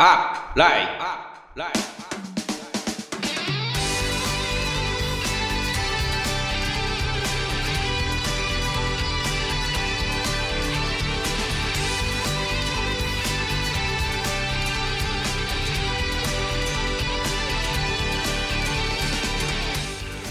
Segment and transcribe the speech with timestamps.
[0.00, 0.88] アップライ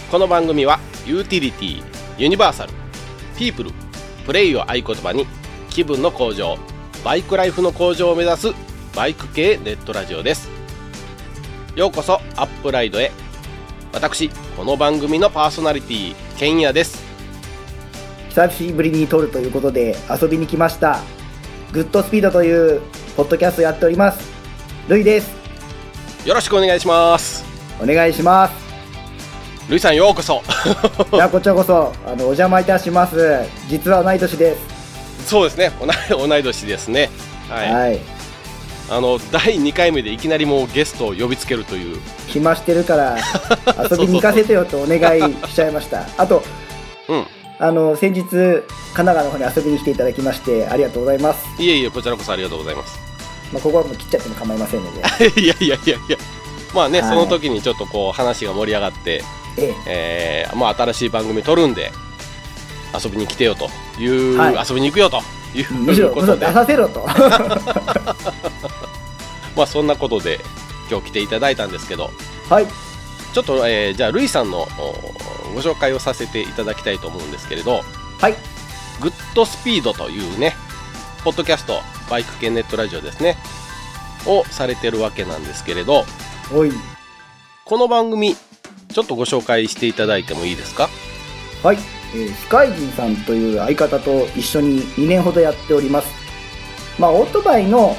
[0.09, 1.83] この番組はユーティリティ
[2.17, 2.71] ユニバーサル
[3.37, 3.71] ピープル
[4.25, 5.27] プレイを合言葉に
[5.69, 6.57] 気分の向上
[7.03, 8.66] バイクライフの向上を目指す
[8.97, 10.49] バイク系ネットラジオです。
[11.75, 13.11] ようこそアップライドへ。
[13.93, 17.03] 私この番組のパーソナリティケンヤです。
[18.29, 21.01] 久しぶりに撮るということで遊びに来ました。
[21.73, 22.81] グッドスピードという
[23.15, 24.27] ポッドキャストやっております。
[24.87, 25.29] ルイです。
[26.25, 27.45] よろしくお願いします。
[27.79, 28.53] お願いします。
[29.69, 30.41] ルイさんようこそ。
[31.13, 33.45] いやこちらこそあのお邪魔いたします。
[33.69, 35.29] 実は同い年です。
[35.29, 35.71] そうですね。
[36.09, 37.11] 同い同い年ですね。
[37.47, 38.16] はい、はい
[38.89, 41.97] あの第2回目でいきなりもうゲストを呼びつけるという。
[42.27, 43.17] 暇してるから
[43.91, 46.07] 遊びに行かせてよとお願いしちゃいました。
[46.17, 46.43] あと
[47.07, 47.25] うん。
[47.59, 52.99] あの先日神奈川の方に遊びに来ていただきましてありがとうございます、いえいえこちらこそありがとうございます。
[53.51, 54.99] まあ、ここはもう切っちゃっても構いませんので。
[55.41, 56.17] いやいやいやいや。
[56.73, 57.09] まあね、はい。
[57.09, 59.23] その時にちょっとこう話が盛り上がって、
[59.57, 59.73] え。
[59.87, 61.91] えーまあ、新しい番組撮るんで
[63.03, 64.65] 遊びに来てよという、はい。
[64.67, 65.21] 遊びに行くよと
[65.53, 67.07] いえむしろことで出させろと。
[69.55, 70.39] まあそんなことで
[70.89, 72.11] 今日来ていただいたんですけど。
[72.49, 72.67] はい。
[73.33, 74.93] ちょっと、えーじゃあルイさんのお
[75.53, 77.83] ご紹介をさせていただきたいと思うんですけれど。
[78.19, 78.35] はい。
[78.99, 80.55] グッドスピードというね
[81.23, 83.37] ポッドキャストバイク系ネットラジオですね。
[84.25, 86.05] をされてるわけなんですけれど。
[86.53, 86.71] おい。
[87.65, 88.35] この番組
[88.93, 90.89] ちょっとご紹介していただいてもいいですか？
[91.63, 91.77] はい、
[92.13, 96.27] えースカイジンさんという相方と一緒に2年ほどやっております。
[96.99, 97.95] まあ、オートバイの、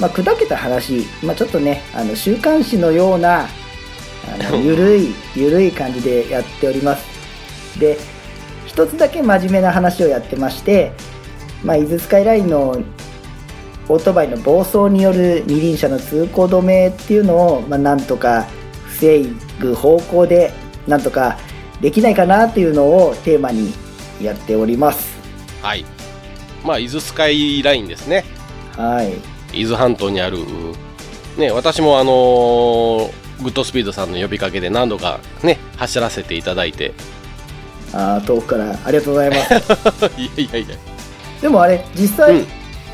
[0.00, 7.04] まあ、砕けた話、まあ、ちょっとね、あの、週刊誌のような、あの、 ゆるい、ゆるい感じでやっております。
[7.78, 7.98] で、
[8.66, 10.92] 一つだけ真面目な話をやってまして、
[11.64, 12.76] まあ、伊豆スカイラインの
[13.88, 18.46] オートバイの暴走による二輪車の通行止めっていうのを、まあ、なんとか
[18.86, 19.24] 防
[19.60, 20.52] ぐ方向で、
[20.86, 21.38] なんとか
[21.80, 23.72] できないかなっていうのをテーマに
[24.20, 25.16] やっております。
[25.62, 25.84] はい。
[26.64, 28.24] まあ伊豆スカイラインですね。
[28.76, 29.02] は
[29.52, 29.60] い。
[29.60, 30.38] 伊豆半島にある
[31.38, 33.10] ね私もあのー
[33.42, 36.92] グッドスピードさんの呼びかけで何度かね走らせていただいて。
[37.92, 39.50] あー遠くからありがとうございます。
[40.20, 40.76] いやいやいや。
[41.40, 42.46] でもあれ、実際、うん。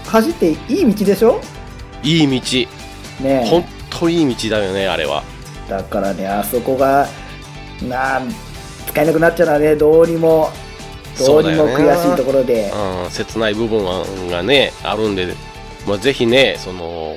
[0.06, 1.40] 走っていい道でしょ？
[2.02, 2.68] いい道。
[3.24, 5.24] ねほんといい道だよねあれは。
[5.66, 7.08] えだからね、あそこが、
[7.82, 8.30] なん、
[8.94, 10.50] 使えなくなっちゃうのはね、どうにも、
[11.18, 12.70] どうにも悔しいところで。
[12.70, 15.34] うん、切ない部分がねあるんで、
[15.86, 17.16] まあ、ぜひねその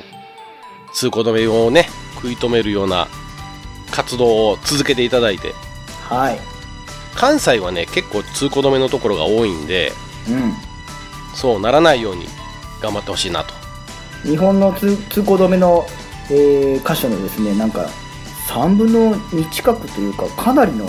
[0.93, 3.07] 通行止めをね食い止めるような
[3.91, 5.53] 活動を続けていただいて
[6.03, 6.39] はい。
[7.15, 9.91] 関西はね結構通行止めのところが多いんで
[10.29, 10.53] うん。
[11.35, 12.27] そうならないように
[12.81, 13.53] 頑張ってほしいなと
[14.23, 15.85] 日本の通通行止めの、
[16.29, 17.87] えー箇所のですね、なんか、
[18.49, 20.87] 3分の2近くというか、かなりの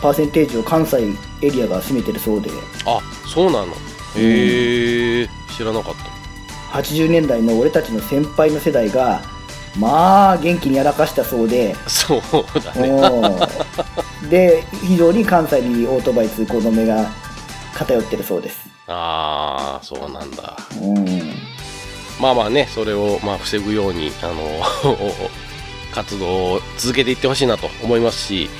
[0.00, 1.08] パーセンテージを関西
[1.42, 2.50] エリアが占めてるそうで、
[2.86, 3.72] あそうなの？
[4.16, 6.78] へえ知らなかった。
[6.78, 9.22] 80年代の俺たちの先輩の世代が
[9.78, 12.20] まあ元気にやらかしたそうで、そう
[12.62, 12.90] だね。
[14.30, 17.06] で非常に関西にオートバイ通行止めが
[17.74, 20.56] 偏ってるそうです、ああそうなんだ。
[20.82, 21.04] うん、
[22.20, 24.34] まあまあねそれをまあ防ぐようにあの
[25.94, 28.50] 活動を続けていってほしいなと思いますし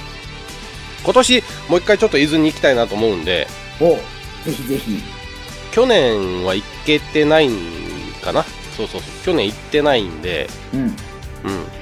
[1.05, 3.47] 今年もう一回ちょっと伊豆に行きたいなと思うんで
[3.81, 3.97] お
[4.45, 4.99] ぜひぜひ。
[5.73, 7.53] 去年は行けてないん
[8.23, 8.43] かな？
[8.77, 9.25] そうそうそう。
[9.25, 10.81] 去年行ってないんで、うん。
[10.81, 10.91] うん、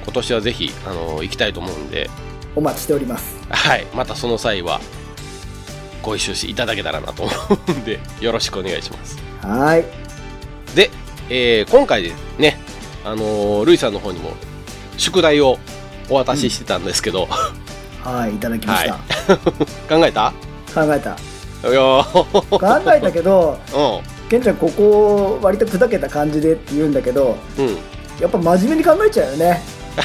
[0.03, 2.09] 今年はぜひあの行きたいと思うんで。
[2.55, 3.37] お待ちしております。
[3.49, 3.87] はい。
[3.93, 4.81] またその際は
[6.03, 7.31] ご一緒していただけたらなと思
[7.67, 9.17] うんでよろしくお願いします。
[9.41, 9.85] はい。
[10.75, 10.91] で、
[11.29, 12.59] えー今回でね
[13.03, 14.33] あのールイさんの方にも
[14.97, 15.57] 宿題を
[16.09, 17.27] お渡ししてたんですけど、
[18.07, 18.99] はいいただきました、は
[19.89, 20.31] 考えた？
[20.73, 21.17] 考えた。
[21.61, 27.77] 考えたけど うケンちゃんここ割と砕けた感じでって言うんだけどんうん。
[28.19, 29.61] やっぱ真面目に考えちゃうよね。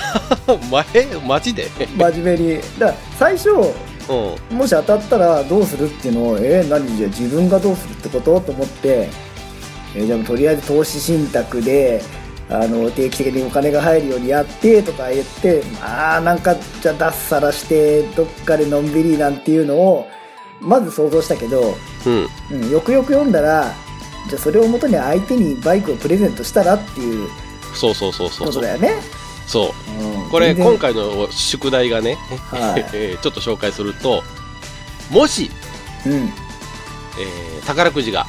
[0.70, 0.84] 前
[1.26, 1.68] マジで？
[1.96, 2.60] 真面目に。
[2.78, 4.56] だから最初うん。
[4.56, 6.96] もし当たったらどうするっていうのをえー、何？
[6.96, 8.40] じゃあ自分がどうするってこと？
[8.40, 9.08] と思って、
[9.94, 12.02] えーじゃあとりあえず投資信託で
[12.52, 20.06] あの定期的にお金が入るようにやってとか言ってまあなんかじゃあ脱サラしてどっかでのんびりなんていうのを
[20.60, 21.74] まず想像したけど、
[22.06, 22.28] うん。
[22.50, 23.72] うん、よくよく読んだら
[24.28, 27.28] じゃあそれをもとに相手にバイクをプレゼントしたらっていう
[27.74, 28.46] そうそうそうそうそう。
[28.48, 28.90] ことだよね。
[29.46, 30.04] そう。
[30.04, 30.30] うん。
[30.30, 32.16] これ今回の宿題がね、
[32.50, 32.86] はい。
[32.94, 34.22] えーちょっと紹介すると
[35.10, 35.50] もし、
[36.06, 36.12] うん。
[36.12, 38.26] えー宝くじが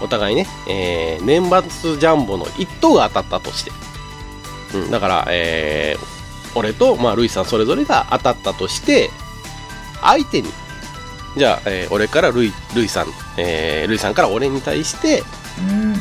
[0.00, 3.70] お互いね、えー年末ジャンボの1等が当たったとして、
[4.76, 6.14] うん、だから、えー
[6.56, 9.10] 俺と、まあ、ルイさんそれぞれが当たったとして
[10.00, 10.48] 相手に
[11.36, 13.06] じゃあ、えー俺からルイルイさん、
[13.38, 15.22] えールイさんから俺に対して
[15.68, 15.94] うん。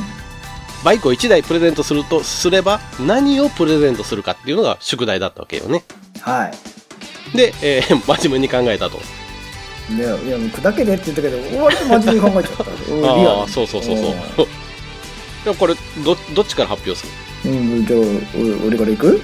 [0.83, 5.83] バイクを1台プレゼントするとすれば何をプレゼントするかっていうのが宿題だったわけよね
[6.21, 6.51] は
[7.33, 7.37] い。
[7.37, 8.99] で、えー 真面目に考えたと
[9.89, 12.63] いや、いや、砕けでって言ったけど、割と真面目に考えちゃった。
[13.09, 14.47] ああそうそうそうそう。
[15.43, 15.75] でもこれ
[16.05, 17.05] どどっちから発表す
[17.45, 17.51] る？
[17.51, 17.99] うん、じゃあ、
[18.63, 19.21] お俺から行く？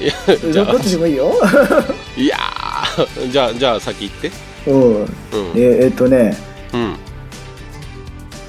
[0.00, 0.12] いや
[0.52, 1.32] じゃあ、どっちでもいいよ。
[2.16, 4.30] いやーじゃあじゃあ先行って。
[4.66, 4.94] うん。
[5.02, 5.06] うん。
[5.56, 6.36] ええっとね、
[6.74, 6.96] うん。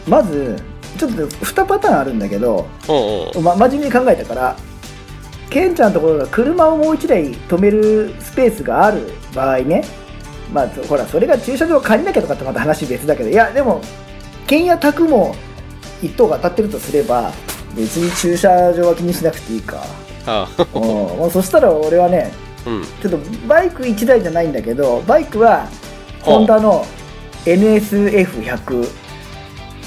[0.07, 0.61] まず、
[0.97, 3.41] ちょっと2パターンあるんだけど、おうおう。
[3.41, 4.55] ま、真面目に考えたから、
[5.49, 9.85] ケンちゃんのところが車をもう1台止めるスペースがある場合ね、
[10.51, 13.81] まあ、ほら、それが駐車場を借りなきゃとかってまた話別だけど、いや、でも、
[14.45, 15.35] 剣や宅も
[16.01, 17.31] 1等が当たってるとすれば、
[17.75, 19.83] 別に駐車場は気にしなくていいか。
[20.27, 20.67] ああ。
[20.75, 20.81] うん。
[20.81, 22.31] もうそしたら俺はね、
[22.65, 22.83] うん。
[23.01, 23.17] ちょっと
[23.47, 25.67] バイク1台じゃないんだけど、バイクは、
[26.21, 26.85] ホンダの
[27.45, 28.87] NSF100。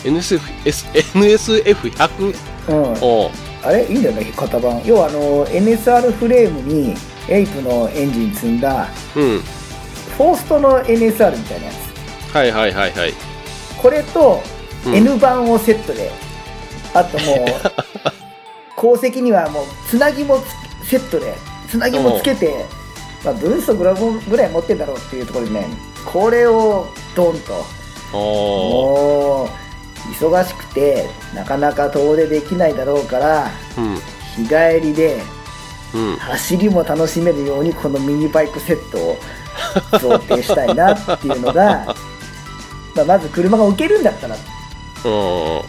[0.05, 2.35] NSF S NSF100
[2.69, 3.87] うん、あれ？
[3.87, 4.83] いいんだよね、型番。
[4.85, 6.95] 要はあの、NSR フレームに、
[7.29, 9.41] エイプのエンジン積んだ、うん
[10.17, 11.73] フォーストの NSR みたいなや
[12.33, 13.13] はいはいはいはい。
[13.13, 13.77] つ。
[13.81, 14.43] これと、
[14.87, 14.95] うん。
[14.95, 16.11] N 版をセットで、
[16.95, 17.47] あともう、
[18.77, 20.39] 後席にはもう、つなぎも
[20.83, 21.35] つセットで、
[21.71, 22.65] つなぎもつけて、
[23.25, 25.67] まあ、ブーストグラブぐらい持ってんだろうっていうところでね、
[26.05, 27.65] これをドンと、
[28.13, 29.49] おおもう、
[30.15, 33.97] 忙しくて、なかなか遠出できないだろうから、うん。
[34.37, 35.21] 日帰りで、
[35.95, 36.17] うん。
[36.17, 39.19] 走りも楽しめるようにこのミニバイクセットを
[39.93, 41.95] 贈呈したいなっていうのが
[42.95, 44.37] まあまず車が置けるんだったら、
[45.05, 45.59] うん。
[45.59, 45.63] うん、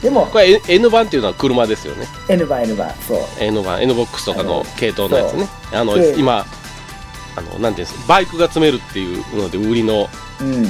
[0.00, 2.06] でもこれ N- 版っていうのは車ですよね。
[2.28, 3.18] N 番 N 番そう。
[3.38, 5.46] N 版 N ボックスとかの系統のやつね。
[5.72, 6.44] あので今
[7.36, 10.08] あのなんていうんですかバイクが積めるっていうので売りの。
[10.40, 10.64] うん。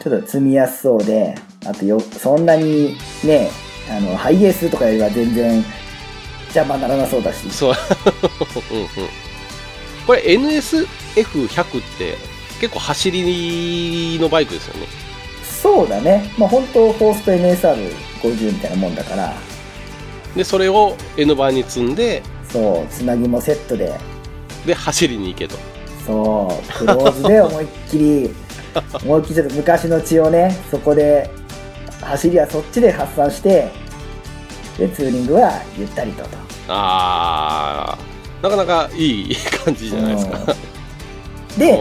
[0.00, 1.34] ちょっと積みやすそうで
[1.66, 3.50] あとよそんなにね
[3.90, 5.62] あのハイエースとかよりは全然
[6.44, 7.50] 邪魔にならなそうだし。
[7.50, 7.74] そう。
[8.72, 8.88] うんうん。
[10.06, 10.22] これ
[11.16, 12.16] NSF100 って
[12.60, 14.86] 結構走りのバイクですよね。
[15.42, 16.30] そうだね。
[16.38, 19.34] まあ本当フォースト NSR50 みたいなもんだから。
[20.36, 23.98] でそれを N 版に積んでそうつなぎもセットで。
[24.66, 25.56] で走りに行けと。
[26.06, 28.30] そう、クローズで思いっきり、
[29.04, 31.30] 思いっきりちょっと昔の血をね、そこで、
[32.00, 33.70] 走りはそっちで発散して、
[34.78, 36.30] で、ツーリングはゆったりとと。
[36.68, 40.38] あーなかなかいい感じじゃないですか。
[40.38, 40.59] うん
[41.60, 41.74] で、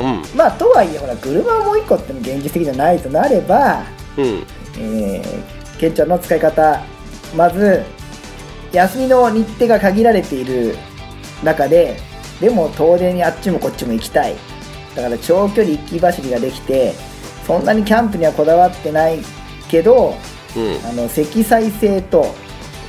[0.00, 0.22] うん。
[0.36, 3.82] まあ、とはいえ、ほら、車をもう一個ってのも現実的じゃないとなれば、
[4.16, 4.46] うん。
[4.78, 6.80] えー、ケンちゃんの使い方、
[7.36, 7.82] まず、
[8.72, 10.76] 休みの日程が限られている
[11.42, 11.96] 中で、
[12.40, 14.36] でも遠出にあっちもこっちも行きたい。
[14.94, 16.92] だから長距離行き走りができて、
[17.44, 19.18] そんなにキャンプにはこだわってない
[19.68, 20.14] けど、
[20.56, 20.88] うん。
[20.88, 22.32] あの積載性と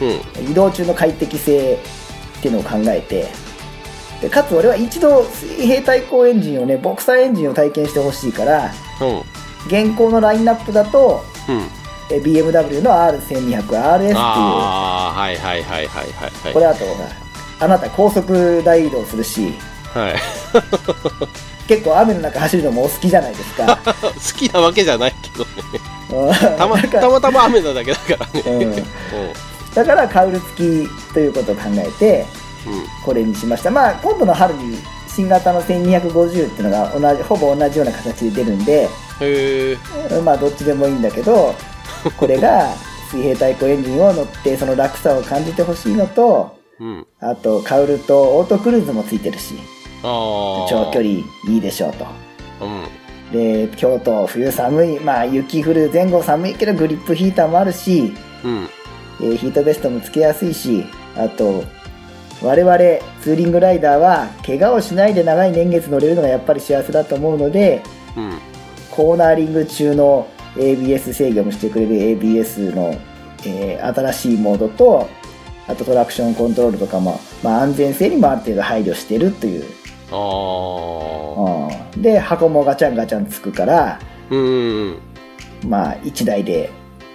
[0.01, 0.51] うん。
[0.51, 1.79] 移動中の快適性
[2.37, 3.29] っていうのを考えて、
[4.25, 9.19] でかつ俺は一度水平対向エンジンをね、ボクサーエンジンを体験してほしいから、うん。
[9.67, 11.67] 現行のラインナップだと、うん。
[12.09, 16.53] え BMW の R1200RS っていう、ああはいはいはいはいはいはい。
[16.53, 17.09] これあとほら
[17.59, 19.53] あなた高速大移動するし
[19.93, 20.15] はい。
[21.67, 23.77] 結構雨の中走るのもお好きじゃないですか。
[23.85, 25.51] 好きなわけじゃないけどね。
[26.11, 26.57] うん。
[26.57, 28.41] たまたまたま雨なだけだからね。
[28.43, 28.75] うん。
[29.75, 32.25] だからカウル付きということを考えて
[33.03, 33.71] これにしました。
[33.71, 38.89] まあ今度の春に新型の1250っていうのが同じほぼ同じような形で出るんで
[39.21, 39.77] へえ
[40.25, 41.55] まあどっちでもいいんだけど
[42.17, 42.67] これが
[43.09, 47.07] 水平対向エンジンを乗ってその楽さを感じてほしいのとうん。
[47.21, 49.55] あとカウルとオートクルーズもついてるし
[50.03, 52.05] 長距離いいでしょうと。
[52.61, 52.85] うん。
[53.31, 58.69] で京都冬寒いまあ雪降る前後寒いけどグリップヒーターもあるし、うん。
[59.21, 61.63] えーヒートベストもつけやすいしあと
[62.41, 62.77] 我々
[63.21, 67.81] ツーリングライダーは怪我をしないで長い年月乗れるのがやっぱり幸せだと思うので
[68.15, 68.37] うん。
[68.91, 72.95] コーナーリング中の ABS 制御もしてくれる ABS の、
[73.45, 75.07] えー新しいモードと
[75.67, 79.63] あとトラクションコントロールとかも、まあ、安全性にもある程度配慮してるという、
[80.11, 82.01] ああうん。
[82.01, 83.99] で箱もガチャンガチャンつくから
[84.29, 84.99] うん
[85.67, 86.69] まあ1台で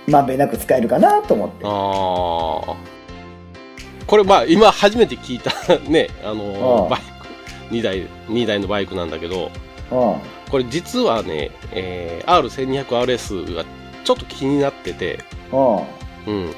[0.06, 1.64] まんべんなく使えるかなと思って。
[1.64, 3.00] ああ
[4.11, 5.52] これまあ今初めて聞いた
[5.88, 9.52] ね、あのああバイク、2台、2台のバイクなんだけど、
[9.93, 10.17] うん。
[10.50, 13.64] これ実はね、えー R1200RS が
[14.02, 15.21] ちょっと気になってて、
[15.52, 15.76] うん。
[16.26, 16.50] うん。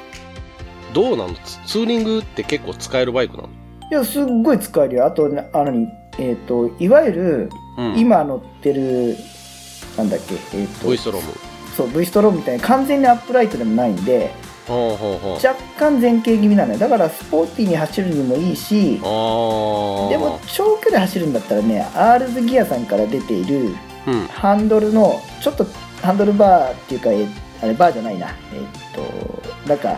[0.93, 1.35] どうなの？
[1.35, 3.49] ツツーリングって結構使えるバイクなの？
[3.91, 5.05] いや、すっごい使えるよ。
[5.05, 7.99] あと、なあのに、えっ、と、いわゆる、うん。
[7.99, 9.15] 今乗ってる、
[9.95, 11.33] なんだっけ、えっ、と、V ストローム。
[11.77, 14.31] そう、V ストロームみたいに完全にアップライトでもないんで。
[15.35, 16.79] 若干前傾気味なのよ。
[16.79, 23.75] だから、スポーティーに走るにもいいし、でも、長距離走るんだったらね、アールズギアさんから出ている
[24.07, 24.27] うん。
[24.27, 25.65] ハンドルの、ちょっと
[26.01, 27.27] ハンドルバーっていうか、え
[27.61, 28.27] あれ、バーじゃないな。
[28.53, 29.97] えっ、と、なんか、うん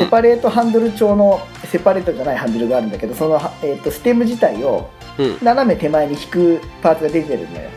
[0.00, 5.38] セパレートハンドル調の、セパレートじゃないハンドルがあるんだけど、その、はえっとステム自体をうん。
[5.42, 7.68] 斜め手前に引くパーツが出てるのよ。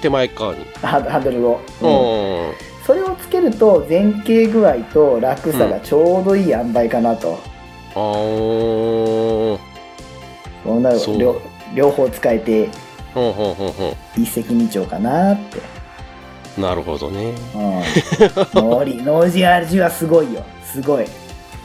[0.00, 0.64] 手前側に。
[0.82, 1.60] ハンドルを。
[1.82, 2.73] ううんん。
[2.86, 7.38] それをつけると前傾具合と楽さがちょうどいい塩梅かなと、
[7.94, 9.58] あー。
[10.62, 11.40] そんなそう両
[11.74, 12.68] 両方使えて
[13.12, 15.58] ほうほうほうほ一石二鳥かなって、
[16.58, 16.60] う。
[16.60, 17.32] なるほどね。
[17.54, 17.62] うん、
[18.54, 21.06] ノ ノージアージはすごいよすごい。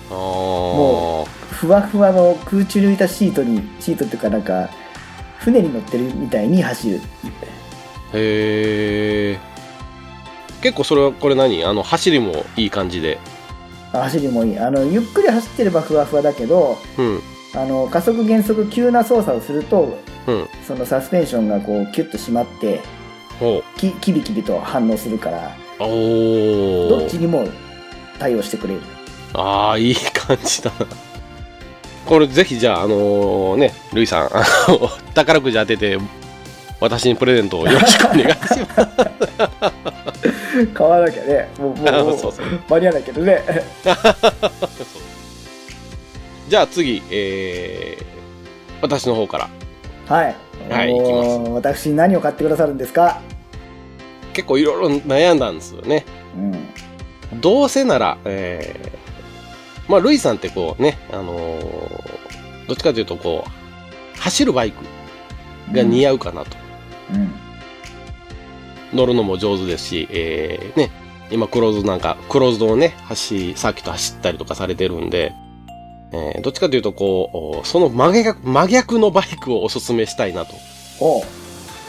[0.10, 4.70] もふわふわの空中に浮いたシートにシートっていうかなんか
[5.40, 7.02] 船に乗ってるみたいに走る
[8.14, 9.49] へー。
[10.62, 11.64] 結構それはこれ何？
[11.64, 13.18] あの走りもいい感じで。
[13.92, 17.22] 走りもいいあのゆっくり走ってればふわふわだけどうん。
[17.56, 19.98] あの加速減速急な操作をすると
[20.28, 20.48] うん。
[20.68, 22.82] そのサスペンションがこうキュッと締まって
[23.40, 25.56] ほきキビキビと反応するから。
[25.80, 27.48] どっちにも
[28.20, 28.82] 対応してくれる
[29.34, 30.76] ああ、いい感じだな。
[32.06, 34.30] これぜひじゃあ、あのね、ルイさん、
[35.16, 35.98] 宝くじ当てて、
[36.82, 38.40] 私にプレゼントをよろしくお願いします。
[40.74, 41.50] 買わなきゃね。
[41.60, 42.46] もうもうもうそうそう。
[42.70, 43.42] 間に合わないけどね。
[46.50, 48.04] じゃあ次、えー、
[48.82, 49.50] 私の方から。
[50.16, 50.36] はい、
[50.70, 53.20] はいもう行き私に何を買ってくださるんですか？
[54.34, 56.06] 結構いろいろ悩んだんですよね。
[57.32, 57.42] うん。
[57.42, 62.00] どうせなら、えー、まあ、ルイさんってこうね、あのー
[62.68, 64.84] どっちかというとこう、走るバイク
[65.76, 66.58] が似合うかなと。
[67.14, 67.32] うん
[68.94, 70.92] 乗るのも上手ですし、えー、ね、
[71.32, 75.34] 今クローズなんか、クローズドをね、走、サーキット走ったりとかされてるんで、
[76.12, 80.56] えー、どっちかというとこう、その真逆、真逆のバイクをおすすめしたいなと。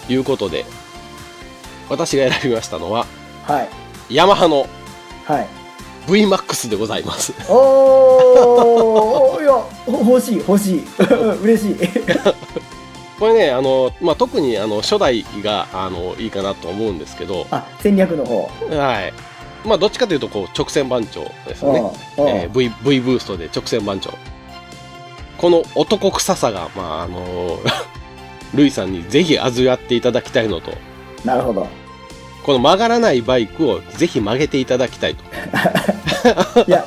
[0.09, 0.65] いうことで、
[1.89, 3.07] 私が選びましたのは、
[3.45, 4.15] はい。
[4.15, 4.67] ヤマハの
[5.25, 5.47] はい。
[6.07, 7.33] VMAX でございます。
[7.49, 10.85] おーいやほ欲しい欲しい。
[11.43, 11.77] 嬉しい
[13.21, 19.13] これね、あの、まあ、特にあの、初代が、あの、いいかなと思うんですけど、あ戦略の方はい。
[19.65, 21.83] まあ、どっちかというと、こう、直線番長ですよね。
[22.17, 24.11] えー v, v ブーストで直線番長。
[25.41, 27.59] この男臭さが、まあ、あの
[28.53, 30.73] ルイさんにぜひ味わっていただきたいのと、
[31.25, 31.67] なるほど
[32.43, 35.25] この曲がらないバイクをぜひ曲げていただきたいと。
[36.69, 36.85] いや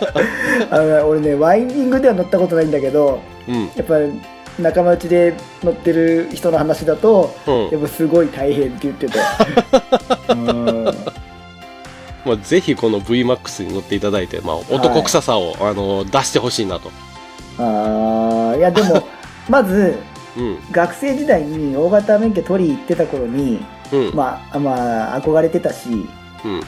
[0.70, 3.72] あのね俺ねワインディングでは乗ったことないんだけどうん。
[3.76, 4.22] やっぱり
[4.60, 5.34] 仲間内で
[5.64, 7.78] 乗ってる人の話だとうんや。
[7.78, 9.20] っぱすごい大変って言ってて
[10.30, 10.86] うん
[12.26, 16.90] まあ、ぜひこの VMAX に乗っていただいて、まあ、男臭さを、あの出してほしいなと。
[17.58, 19.06] あーいやでも
[19.50, 19.98] まず
[20.38, 20.58] うん。
[20.72, 24.12] 学生時代に大型免許取り行ってた頃にうん。
[24.16, 26.62] まあまあ憧れてたしうん。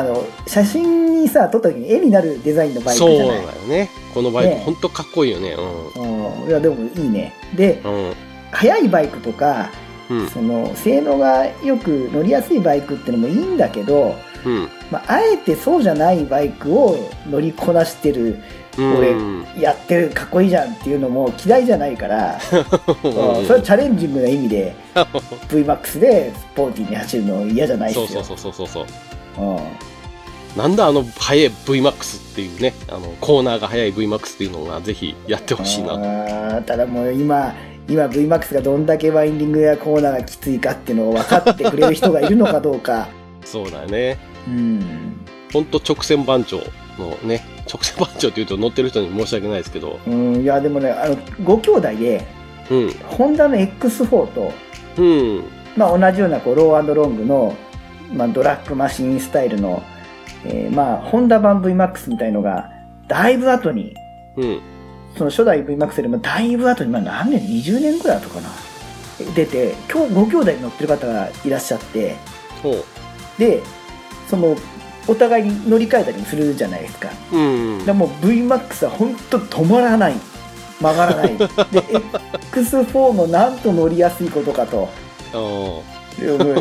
[0.00, 3.90] あの写真にさ撮った時に絵になるデザインのバイクそうだじゃないよね。
[4.12, 5.56] このバイク、ねほんとかっこいいよね。
[5.96, 7.94] うんいやでもいいねでうん。
[7.94, 8.14] うん。
[8.50, 9.70] 速いバイクとか
[10.10, 10.28] うん。
[10.28, 14.68] その性能がよく乗りやすいバイクってのもいいんだけど、うん。
[14.90, 16.96] まあ、あえてそうじゃないバイクを
[17.28, 18.38] 乗りこなしてる
[18.76, 19.44] 俺うん。
[19.58, 22.38] やってるかっこいいじゃんっていうのも嫌いじゃないから、
[23.04, 24.74] うんそれはチャレンジングな意味で
[25.48, 28.86] VMAX でスポーティーに走るの嫌じゃないですよそうそうそうそうそう
[30.56, 37.54] なんだあの速い VMAX っていうね、あのコーナーが速い VMAX っていうのがぜひやってほしいなただもう今
[37.88, 43.08] 今 VMAX がどんだけワインディングやコーナーがきついかっていうのを分かってくれる人がいるのかどうか
[43.44, 44.18] そうだよね。
[44.46, 45.16] うん、
[45.52, 46.58] ほんと直線番長
[46.98, 52.26] のね、直線番長って言うと乗ってる人に申し訳ないですけど、うん、いやでもねあのご兄弟で
[52.70, 52.90] うん。
[53.08, 54.52] ホンダの X4 と、
[54.98, 55.44] うん。
[55.76, 57.56] まあ、同じようなこうローロングの、
[58.12, 59.82] まあ、ドラッグマシンスタイルの、
[60.44, 62.70] えーまあ、ホンダ版 VMAX みたいのが
[63.08, 63.94] だいぶ後に
[64.36, 64.60] うん。
[65.16, 68.48] その初代 VMAX よりもだいぶ後に、まあ、何年20年ぐらい後かな
[69.34, 72.16] 出て今日ご兄弟に乗ってる方がいらっしゃって。
[73.38, 73.62] で
[74.28, 74.56] その
[75.06, 77.10] お互いに乗り換えたりもするじゃないですか。
[77.32, 80.14] うんでもう VMAX は本当止まらない。
[80.80, 81.36] 曲がらない。
[81.38, 81.46] で
[82.52, 84.88] X4 のなんと乗りやすいことかと。
[85.34, 85.82] お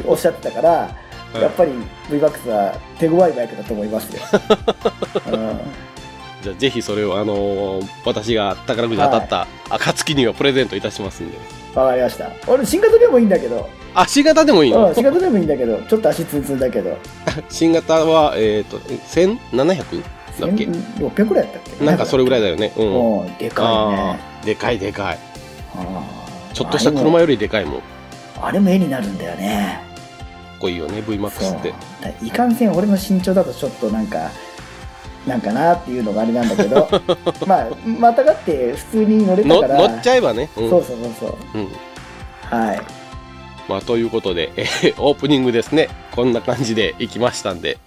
[0.05, 0.95] おっしゃってたから
[1.41, 1.71] やっぱり
[2.09, 4.21] VMAX は手強いバイクだと思いますよ、
[5.31, 5.59] うん。
[6.43, 11.37] じゃあぜひそれをあのー私が宝くじ当たった暁にはプレゼントいたしますんで、
[11.73, 12.29] わかりました。
[12.47, 13.69] 俺新型でもいいんだけど。
[13.95, 14.87] あ新型でもいいの？
[14.87, 16.97] うん新型でもいいんだけどちょっと足ツンツンだけど。
[17.49, 20.03] 新型はえっ、と1700
[20.39, 21.85] だっけ？1600ぐらいやったっけ？
[21.85, 22.71] なんかそれぐらいだよね。
[22.77, 23.19] うん。
[23.21, 23.37] うん。
[23.37, 24.19] でかいね。
[24.45, 25.19] でかいでかい。
[26.53, 27.73] ちょっとした車よりでかいもん。
[27.77, 27.81] か
[28.41, 29.79] あれも絵になるんだよね。
[29.92, 29.92] っ
[30.63, 31.74] こいいよね VMAX って。
[32.01, 34.32] だいかんせん俺の身長だとちょっとなんか
[35.27, 36.89] なんかなっていうのがあれなんだけど。
[37.46, 39.77] まあまたがって普通に乗れたのから。
[39.77, 40.70] 乗っちゃえばね、うん。
[40.70, 41.58] そうそうそうそう。
[41.58, 41.70] うん。
[42.50, 42.82] はい。
[43.67, 45.89] まあ、ということで、えーオープニングですね。
[46.12, 47.77] こんな感じでいきましたんで。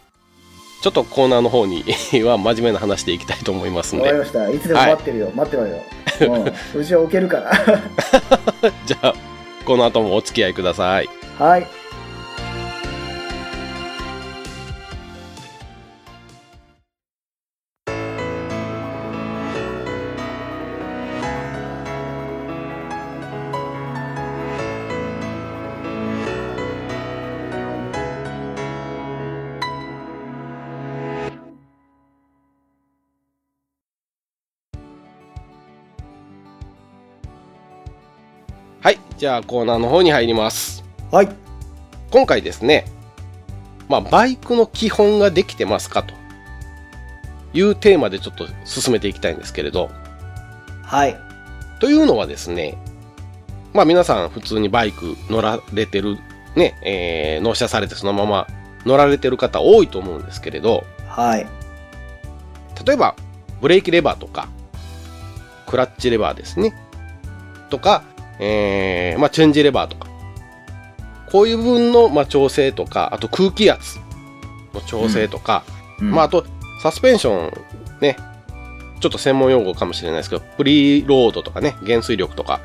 [0.83, 1.85] ちょっとコーナーの方に
[2.23, 4.05] は真面目な話でいきたいと思いますんで。
[4.05, 4.51] わかりました。
[4.51, 5.83] いつでも待ってるよ、待ってろよ、
[6.75, 7.53] うん、うちは置けるから。
[8.87, 9.15] じゃあ
[9.65, 11.09] この後もお付き合いください。
[11.39, 11.86] はい
[39.17, 40.85] じゃあコーナーの方に入ります。
[41.11, 41.29] はい。
[42.11, 42.85] 今回ですね
[43.89, 46.15] まあバイクの基本ができてますかと。
[47.55, 49.91] いうテーマでちょっと進めていきたいんですけれど。
[50.83, 51.17] はい。
[51.81, 52.77] というのはですね
[53.73, 56.19] まあ皆さん普通にバイク乗られてる
[56.55, 58.47] ね、えー納車されてそのまま
[58.85, 60.85] 乗られてる方多いと思うんですけれど。
[61.09, 61.47] はい。
[62.85, 63.17] 例えば
[63.63, 64.49] ブレーキレバーとか
[65.67, 66.75] クラッチレバーですね。
[67.71, 68.05] とか、
[68.39, 70.09] えーまあ、チェンジレバーとか。
[71.31, 73.99] こういう部分の、まあ、調整とかあと空気圧
[74.73, 75.65] の調整とか、
[76.01, 76.13] うん。
[76.13, 76.47] まあ、あと
[76.83, 77.53] サスペンション
[78.01, 78.17] ね
[79.01, 82.61] ちょっと専門用語かもしれないですけどプリロードとかね減衰力とか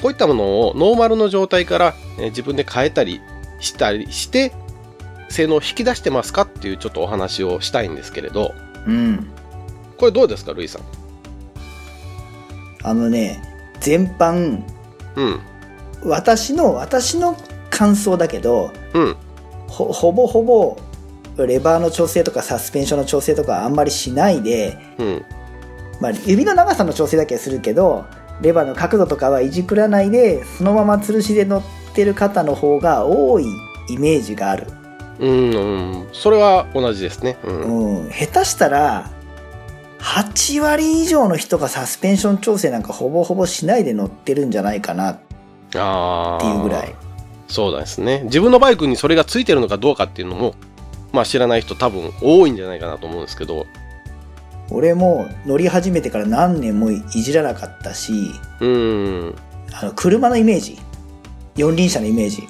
[0.00, 3.20] こういったものをノーマルの状態から、えー自分で変えたり
[3.60, 4.52] したりして
[5.28, 8.54] 性能を引き出してますかっていうちょっとお話をしたいんですけれど。
[8.86, 9.28] うん。
[9.98, 10.82] これどうですかルイさん？
[12.84, 13.42] あのね
[13.80, 14.64] 全般うん
[16.04, 17.36] 私の私の
[17.70, 19.16] 感想だけどうん。
[19.68, 20.76] ほほぼほぼ
[21.46, 25.24] レバーの調整とかサスペンションの調整とかあんまりしないで、うん。
[26.00, 28.06] まあ、指の長さの調整だけはするけど
[28.40, 31.62] レバーの角度とかはいじくらないでそのまま吊るしで乗っ
[31.94, 33.46] てる方の方が多い
[33.88, 34.66] イメージがある、
[35.18, 37.36] うん、うん、それは同じですね。
[37.44, 39.10] うん、うん、下手したら
[40.00, 45.18] 8割以上の人がサスペンション調整なんかほぼほぼしないで乗ってるんじゃないかなっ。
[45.70, 46.94] ていうぐらい。
[47.48, 48.22] そうですね。
[48.24, 50.54] 自分のバイクにそれがついてるのかどうかっていうのも、
[51.12, 53.66] まあ知らない人多分多いんじゃないかなと思うんですけど、
[54.70, 58.12] 俺も乗り始めてから何年もいじらなかったし
[58.60, 59.34] うん。
[59.72, 60.78] あの車のイメージ
[61.56, 62.42] 四輪車のイメージ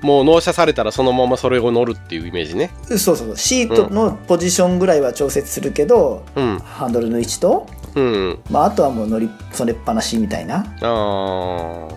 [0.00, 2.70] もう納車されたらそのままそれを乗るっていうイメージね。
[2.84, 6.58] そうそうそうシートのポジションぐらいは調節するけど、うん。
[6.58, 8.38] ハンドルの位置と、うん。
[8.50, 11.94] まあ、あとはもう乗りそれっぱなしみたいなああ。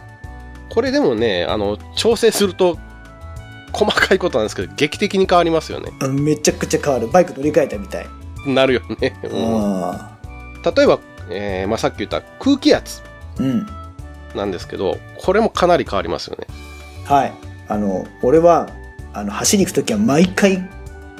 [0.73, 2.77] これでもね、あの、調整すると、
[3.73, 5.91] 細かいことなんですけど、劇的に変わりますよね。
[6.01, 8.05] うんめちゃくちゃ変わるバイク乗り換えたみたい、
[8.45, 9.15] なるよね。
[9.23, 9.91] ううんん
[10.63, 13.01] 例えば、えーまあ、さっき言った空気圧
[13.39, 13.65] うん、
[14.35, 16.47] なんですけど、これもかなり変わりますよね。
[17.05, 18.69] はいあの俺は
[19.13, 20.67] あの走り行く時は毎回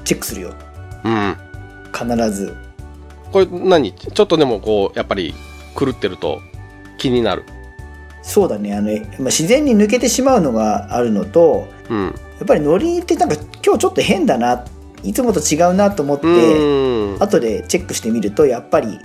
[0.03, 0.53] チェックするよ
[1.03, 1.35] うん。
[1.93, 2.55] 必ず
[3.31, 3.93] これ何？
[3.93, 5.33] ちょっとでもこう、やっぱり
[5.79, 6.41] 狂ってると
[6.97, 7.45] 気になる。
[8.21, 12.05] そうだねあの、まあ、自然に抜けてしまうのがあるのとうん。
[12.07, 12.11] や
[12.43, 14.65] っぱり乗りってなんか今日ちょっと変だな
[15.03, 17.23] いつもと違うなと思って、うん。
[17.23, 18.99] 後でチェックしてみるとやっぱり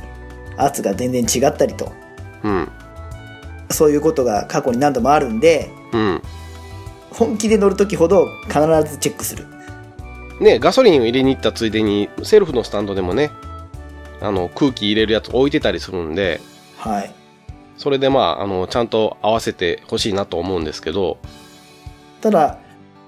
[0.57, 1.93] 圧が全然違ったりと
[2.43, 2.69] うん。
[3.71, 6.23] そういうことが過去に何度もあるんでうん。
[7.16, 9.46] 本気で乗る時ほど必ずチェックする。
[10.40, 13.31] ね、ガソリンを入れに行ったついでに、セルフのスタンドでもね、
[14.20, 16.40] あの、空気入れるやつ置いてたりするんで、
[16.76, 17.14] はい。
[17.76, 21.18] それでまあ、あの、ちゃんと合わせてほしいなと思うんですけど、
[22.20, 22.59] ただ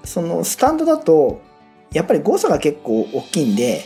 [0.03, 1.41] そのスタンドだと
[1.91, 3.83] やっぱり誤差が結構大きいんで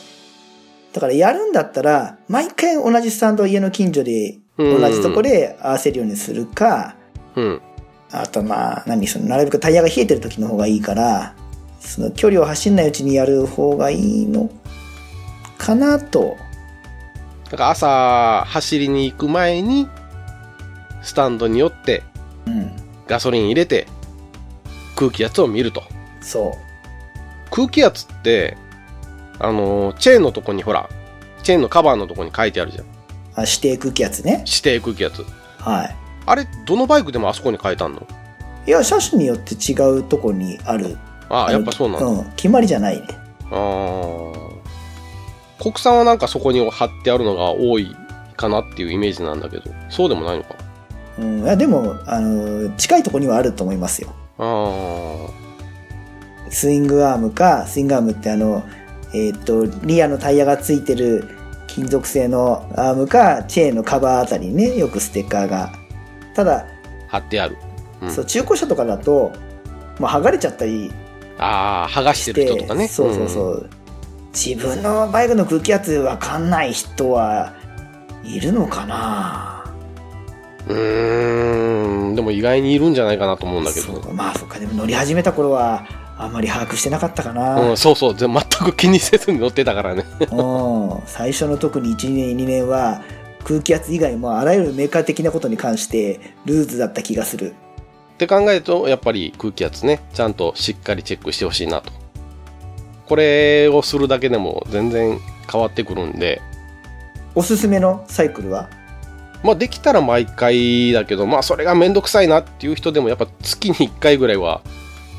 [0.93, 4.81] だからやるんだったら毎回同じスタンドを家の近所でうん。
[4.81, 6.95] 同じとこで合わせるようにするか、
[7.35, 7.61] うん。
[8.15, 11.33] あとまあ何そのなるべくタイヤが冷えてる時の方がいいから
[11.79, 14.49] その距離を走んないうちにやる方がいいの
[15.57, 16.37] かなと。
[17.45, 19.87] だから朝走りに行く前に
[21.01, 22.03] スタンドに寄って
[22.45, 22.71] うん。
[23.07, 23.87] ガソリン入れて
[24.95, 25.83] 空気圧を見ると。
[26.21, 26.51] そう。
[27.49, 28.57] 空気圧って
[29.39, 30.87] あのーチェーンのとこにほら
[31.41, 32.85] チェーンのカバーのとこに書いてあるじゃん。
[33.35, 34.43] あ指定空気圧ね。
[34.47, 35.25] 指定空気圧。
[35.57, 38.07] はいあれどのバイクでもあそこに書いてあんの？
[38.65, 40.97] いや車種によって違うとこにある。
[41.29, 43.07] ああやっぱそうなんだ、うん決まりじゃないね。
[43.51, 44.33] あー。
[45.61, 47.95] 国産はなんかそこに貼ってあるのが多い
[48.35, 49.63] かなっていうイメージなんだけど。
[49.89, 50.55] そうでもないのか。
[51.19, 54.13] うんいやでもあの近いとこにはあると思いますよ。
[54.39, 55.29] あ
[56.49, 58.63] スイングアームかスイングアームってあの
[59.13, 61.27] えーっとリアのタイヤがついてる
[61.67, 65.71] 金属製のアームかチェーンのカバーあたりにねよくステッカーが
[66.33, 66.65] ただ、あ
[67.07, 67.57] 貼ってある、
[68.01, 68.11] うん。
[68.11, 69.31] そう中古車とかだと
[69.99, 70.91] もう剥がれちゃったり
[71.37, 72.87] ああ剥がししててる人とかね。
[72.87, 73.69] そうそうそう、
[74.33, 77.53] 自分のバイクの空気圧わかんない人は
[78.23, 79.65] いるのかな？
[80.67, 80.73] う
[82.11, 82.15] ん。
[82.15, 84.01] でも意外にいるんじゃないかなと思うんだけど。
[84.01, 84.59] そうまあそっか。
[84.59, 85.85] でも乗り始めた頃は
[86.17, 88.15] あんまり把握してなかったかな、うん、そうそう。
[88.15, 90.05] ぜ全く気にせずに乗ってたからね。
[90.31, 91.01] うん。
[91.05, 93.01] 最初の特に1年2年は
[93.43, 97.53] 空気圧以外もあらゆるメーカー的なことに関してルーズだった気がする。
[98.13, 101.91] って考えるとやっぱり空気圧ねちゃんとしっかりチェックしてほしいなと。
[103.05, 105.19] これをするだけでも全然
[105.51, 106.41] 変わってくるんで。
[107.35, 108.69] おすすめのサイクルは？
[109.43, 114.61] まあできたら毎回だけどまあそれがめんどくさいなっていう人でもやっぱ月に1回ぐらいは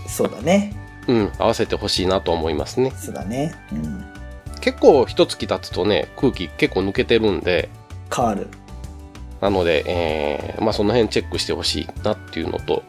[0.06, 0.74] そうだね。
[1.06, 2.92] うん合わせてほしいなと思いますね。
[2.96, 3.54] そうだね。
[3.72, 4.04] うん。
[4.60, 7.68] 結構一月経つとね空気結構抜けてるんで
[8.14, 8.48] 変わる。
[9.40, 12.82] なので、えーまあその辺チェックしてほしいなっていうのと。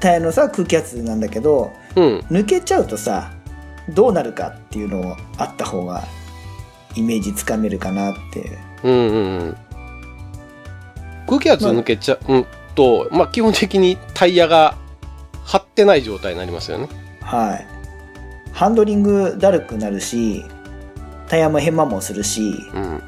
[0.00, 2.18] タイヤのさ空気圧なんだけどうん。
[2.30, 3.32] 抜けちゃうとさ
[3.88, 6.04] どうなるかっていうのをあった方が
[6.94, 8.58] イメージつかめるかなって。
[8.82, 9.56] うんうんうん。
[11.26, 14.76] 空気圧抜けちゃうと、まあ基本的にタイヤが
[15.44, 16.88] 張ってない状態になりますよね。
[17.20, 17.74] はい。
[18.54, 20.44] ハンドリングだるくなるし
[21.28, 23.02] タイヤも変摩耗するしうん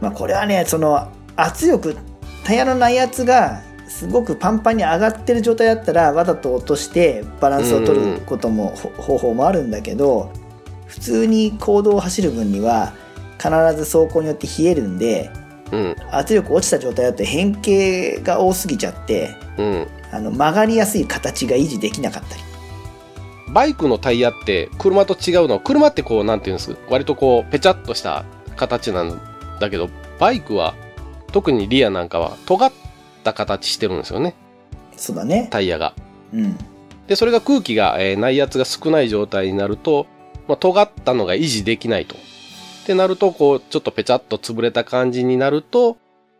[0.00, 1.96] まあこれはねその圧力
[2.44, 10.32] タイヤの内圧がすごくパンパンに上がってる状態だったらわざと落としてバランスを取ることも、ほ方法もあるんだけど
[10.86, 12.92] 普通に公道を走る分には
[13.38, 15.30] 必ず走行によって冷えるんで
[15.72, 15.96] うん。
[16.10, 19.86] 圧力落ちた状態だと変形が多すぎちゃってうん。
[20.12, 22.42] あの曲がりやすい形が維持できなかったり。
[23.52, 26.76] バイクのタイヤって車と違うのは車ってこうなんていうんです？
[26.88, 28.24] 割とこうペチャっとした
[28.56, 29.20] 形なん
[29.60, 30.74] だけどバイクは
[31.30, 32.72] 特にリアなんかは尖っ
[33.22, 34.34] た形してるんですよね。
[34.96, 35.46] そうだね。
[35.52, 35.94] タイヤが。
[36.34, 36.56] うん。
[37.06, 40.06] でそれが空気が、えー内圧が少ない状態になると、
[40.48, 42.16] まあ、尖ったのが維持できないと。
[42.16, 42.18] っ
[42.86, 45.96] てなるとこうちょっとペチャっと潰れた感じになると、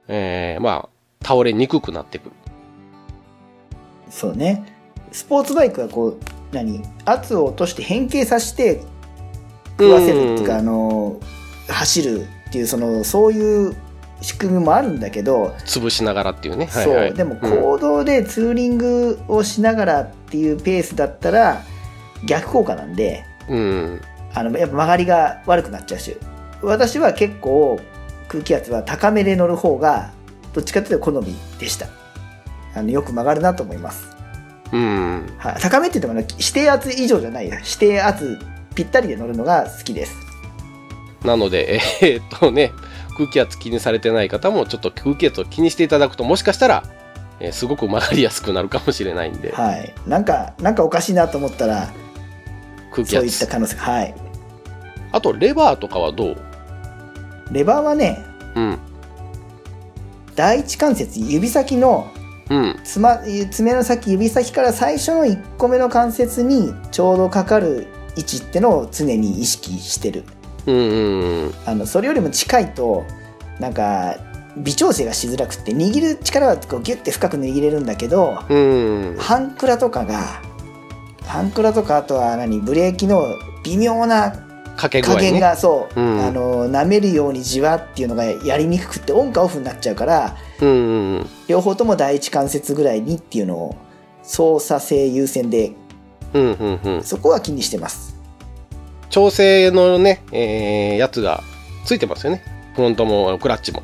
[0.08, 2.30] えーまあ倒れにくくなってくる。
[4.08, 4.64] そうね。
[5.12, 6.18] スポーツバイクはこう
[6.52, 6.82] 何？
[7.04, 8.82] 圧を落として変形させて
[9.78, 10.58] 食わせるっていうか、うん。
[10.60, 11.20] あの
[11.68, 13.76] 走るっていうそのそういう
[14.20, 16.66] 仕組みもあるんだけど、潰しながらっていうね。
[16.66, 17.14] そう。
[17.14, 21.62] でも行動でツーリングをしながらっていうペースだったら
[22.24, 23.60] 逆効果なんでうん、う
[23.96, 24.00] ん
[24.32, 26.16] あのやっぱ曲がりが悪くなっちゃうし。
[26.62, 27.80] 私は結構
[28.28, 30.12] 空気圧は高めで乗る方が
[30.52, 31.86] どっちかというと好みでした。
[32.74, 34.04] あのよく曲がるなと思います。
[34.72, 35.34] うん。
[35.38, 38.38] はい、高めって言ってもね指定圧以上じゃないや指定圧
[38.74, 40.29] ぴったりで乗るのが好きです
[41.24, 42.72] なので、 えーっとね、
[43.16, 46.82] 空気圧気にされてない方も、ちょっと空気圧を気にしていただくと、もしかしたら、
[47.40, 51.88] えーすごく曲がりやすくなるかもしれないんで、はいなんかなんかおかしいなと思ったら
[52.92, 53.46] 空気そういった圧。
[53.46, 54.14] 可能性はい
[55.12, 56.36] あと、レバーとかはどう？
[57.50, 58.22] レバーはね
[58.54, 58.78] うん。
[60.36, 62.08] 第一関節指先の
[62.50, 62.76] うん。
[62.84, 63.18] つま
[63.50, 70.24] 爪の先指先から最初の1個目の関節にちょうどかかる位置ってのを常に意識してる
[70.66, 71.54] うんうんうん。
[71.66, 73.04] あのそれよりも近いと
[73.58, 74.16] なんか
[74.56, 79.16] 微調整がしづらくて握る力はこうギュッて深く握れるんだけどうん。
[79.18, 80.42] ハンクラとかが
[81.24, 83.24] ハンクラとかあとは何ブレーキの
[83.64, 84.32] 微妙な
[84.76, 85.40] 加減ね。
[85.40, 91.26] がそう、うんあの舐めるようにじわっていうのがやりにくくてオンかオフになっちゃうからうんうんうん。
[91.48, 93.76] 両方とも第一関節ぐらいにっていうのを
[94.22, 95.72] 操作性優先で
[96.32, 97.04] うんうんうん。
[97.04, 98.09] そこは気にしてます
[99.10, 101.42] 調整のね、えーやつが
[101.84, 102.42] ついてますよね。
[102.74, 103.82] フロントもクラッチも。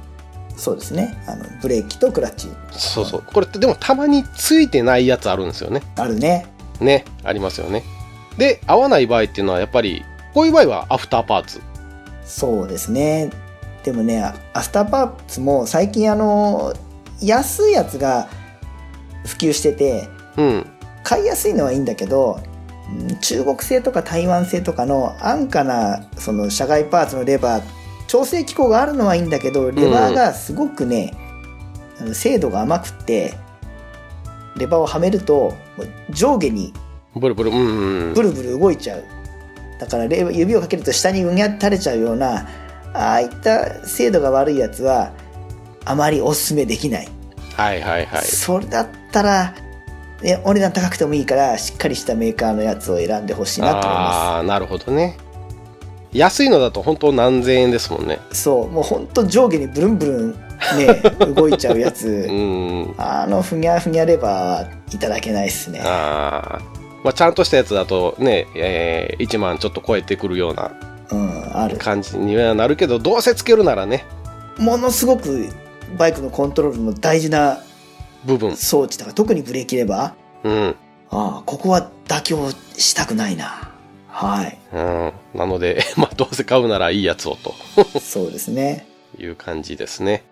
[0.57, 3.23] そうですねあのブレーキとクラッチそうそう。
[3.23, 5.83] これってでもたまについてないやつあるんですよね。
[5.97, 6.47] あるね
[6.81, 7.83] ね、ありますよね。
[8.39, 11.61] で、合わない場合っていうのはやっぱり、こういう場合はアフターパーツ。
[12.25, 13.31] そうですね。
[13.83, 16.75] でもね、アスターパーツも最近あの、
[17.21, 18.29] 安いやつが
[19.25, 20.67] 普及してて、うん。
[21.03, 22.56] 買いやすいのはいいんだけど、うん
[23.21, 27.65] 中国製とか台湾製とかの安価なその社外パーツのレバー、
[28.07, 31.13] 調整機構があるのはいいんだけど、レバーがすごくね、
[32.01, 33.35] あの精度が甘くって、
[34.57, 35.55] レバーをはめると
[36.11, 36.73] 上下に
[37.15, 38.15] ブルブル、うんうん。
[38.15, 39.05] ブルブル動いちゃう。
[39.81, 42.47] だからレ指をかけると下にうにゃって垂れちゃうような、
[42.95, 45.13] ああいった精度が悪いやつは、
[45.85, 47.09] あまりおすすめできない。
[47.57, 48.23] はいはいはい。
[48.23, 49.55] それだったら、
[50.23, 55.17] ね、お値段高くてもいいから、しっかりしたメーカーのやつを選んでほしいなと思いまああー、なるほどね。
[56.13, 58.19] 安いのだと本当何千円ですもんね。
[58.33, 58.43] す。
[58.45, 60.31] そう、もうほんと上下にブルンブルン
[60.79, 61.03] ね、
[61.35, 62.95] 動いちゃうやうつ、ん。
[62.97, 65.81] あのふにゃふにゃレバーはいただけないっすね。
[65.85, 66.63] ああ。
[67.05, 70.73] まあ、ちゃんとしたやつだとね、えー、1万ちょっと超えてくるような
[71.13, 71.77] うん、ある。
[71.77, 74.05] 感じにはなるけど、どうせつけるならね、
[74.59, 75.49] ものすごく
[75.99, 77.61] バイクのコントロールの大事な
[78.27, 78.57] 部分。
[78.57, 80.77] 装置だから、特にブレーキレバー、うん。
[81.11, 83.73] ああ、ここは妥協したくないな。
[84.09, 84.59] はい。
[84.73, 85.13] うん。
[85.35, 87.55] なので、 まあ、どうせ買うならいいやつをと
[88.01, 88.87] そうですね。
[89.19, 90.25] いう感じですね。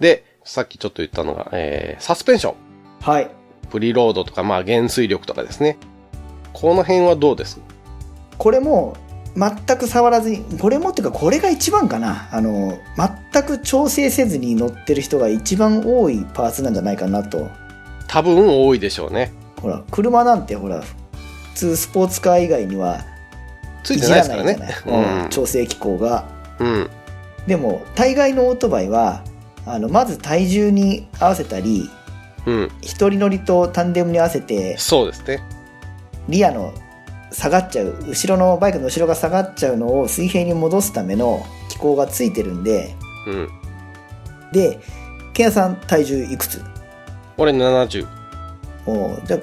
[0.00, 2.54] で、さっきちょっと言ったのが、えー、サスペンション。
[3.00, 3.30] はい。
[3.70, 5.76] プリロードとか、まあ、減衰力とかですね。
[6.52, 7.60] この辺はどうです？
[8.38, 8.96] これも
[9.36, 12.28] 全く触らずに、これもっていうかこれが一番かな。
[12.32, 12.78] あの、
[13.32, 17.48] 全く調整せずに乗ってる人が一番多いパーツなんじゃないかなと。
[18.08, 19.32] 多分多いでしょうね。
[19.60, 20.86] ほら、車なんてほら、普
[21.54, 23.04] 通スポーツカー以外には
[23.84, 24.42] ついてないですから。
[24.44, 24.58] ね。
[24.86, 26.24] うん調整機構が。
[26.58, 26.66] うん。
[26.66, 26.90] うん。
[27.46, 29.22] でも、大概のオートバイは、
[29.66, 31.90] あの、まず体重に合わせたり、
[32.46, 32.70] うん。
[32.80, 35.42] 一人乗りとタンデムに合わせて、そうですね。
[36.28, 36.72] リアの
[37.32, 42.94] 下がっちゃう後ろのバイクの後ろが下がっちゃうのを水平に戻すための機構がついてるんで
[43.26, 43.48] うん。
[44.52, 44.80] で
[45.34, 46.62] ケンヤさん体重いくつ？
[47.36, 48.06] 俺70。
[48.86, 49.40] おうじゃあ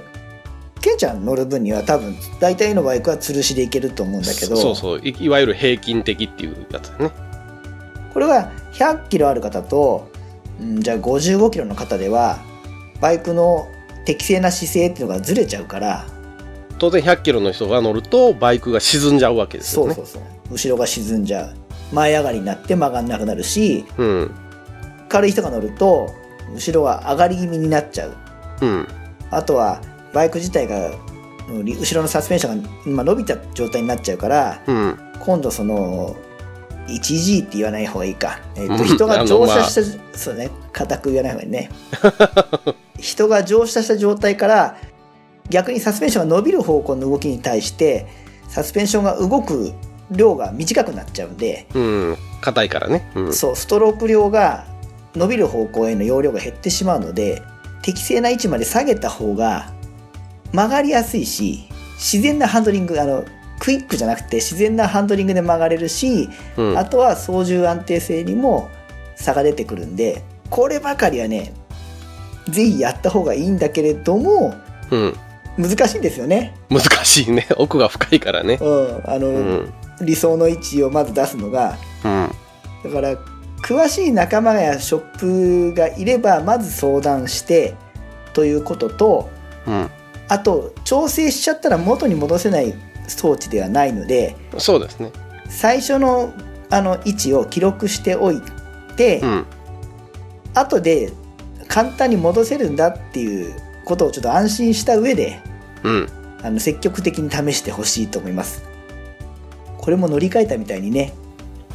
[0.82, 5.15] ケンちゃん乗る分には多分大体のバイクは吊るしでいけると思うんだけどそうそうい。
[5.19, 7.12] いわゆる平均的っていうやつだね。
[8.13, 10.10] これが100キロある方と、
[10.60, 12.39] うん、じゃあ55キロの方では
[13.02, 13.67] バイクの
[14.06, 16.06] 適正な姿勢っていうのがずれちゃうから
[16.79, 19.93] 当然100キロの人が乗るとバイクが沈んじゃうわけですよね。
[19.93, 21.55] そうそうそう後ろが沈んじゃう
[21.93, 24.31] 前上がりになって曲がんなくなるしうん。
[25.09, 26.09] 軽い人が乗ると
[26.53, 28.15] 後ろは上がり気味になっちゃう
[28.62, 28.88] うん。
[29.31, 29.81] あとは
[30.13, 30.91] バイク自体が
[31.49, 34.97] うん後ろのサスペンションが今伸びた状態になっちゃうからうん。
[35.19, 36.15] 今度その
[36.88, 41.69] 1G って言わない方がいいか、えっとうん人が乗車した、あそうね固く言わない方がいいね
[42.99, 44.77] 人が乗車した状態から
[45.49, 48.08] 逆にサスペンションが伸びる方向の動きに対して
[48.47, 49.73] サスペンションが動く
[50.12, 52.17] 量が短くなっちゃうんで、うん。
[52.41, 53.10] 硬いからね。
[53.15, 53.34] うん。
[53.34, 54.65] そうストローク量が
[55.15, 57.41] 伸びる方向への容量が減ってしまうので
[57.82, 59.71] 適正な位置まで下げた方が
[60.51, 63.23] 曲がりやすいし自然なハンドリングあの
[63.60, 66.77] クイックじゃなくて自然なハンドリングで曲がれるし、うん。
[66.77, 68.69] あとは操縦安定性にも
[69.15, 71.53] 差が出てくるんでこればかりはね
[72.49, 74.53] ぜひやった方がいいんだけれども
[74.91, 75.15] うん。
[75.57, 76.55] 難しいんですよね。
[76.69, 77.47] 難しいね。
[77.57, 78.57] 奥が深いからね。
[78.61, 79.73] うん、あの、うん。
[80.01, 82.31] 理想の位置をまず出すのがうん。
[82.83, 83.15] だから
[83.61, 87.75] 詳しい仲間やショップがいればまず相談して
[88.33, 89.29] ということと
[89.67, 89.89] うん。
[90.27, 92.73] あと調整しちゃったら元に戻せない
[93.07, 95.11] 装置ではないのでそうですね。
[95.49, 96.33] 最初の
[96.69, 98.41] あの位置を記録しておい
[98.97, 99.45] て、うん。
[100.55, 101.11] 後で
[101.67, 103.55] 簡単に戻せるんだっていう
[103.86, 105.39] ことをちょっと安心した上で
[105.84, 106.08] うん。
[106.43, 108.63] あの積極的に試してほしいと思います
[109.78, 111.13] これも乗り換えたみたいにね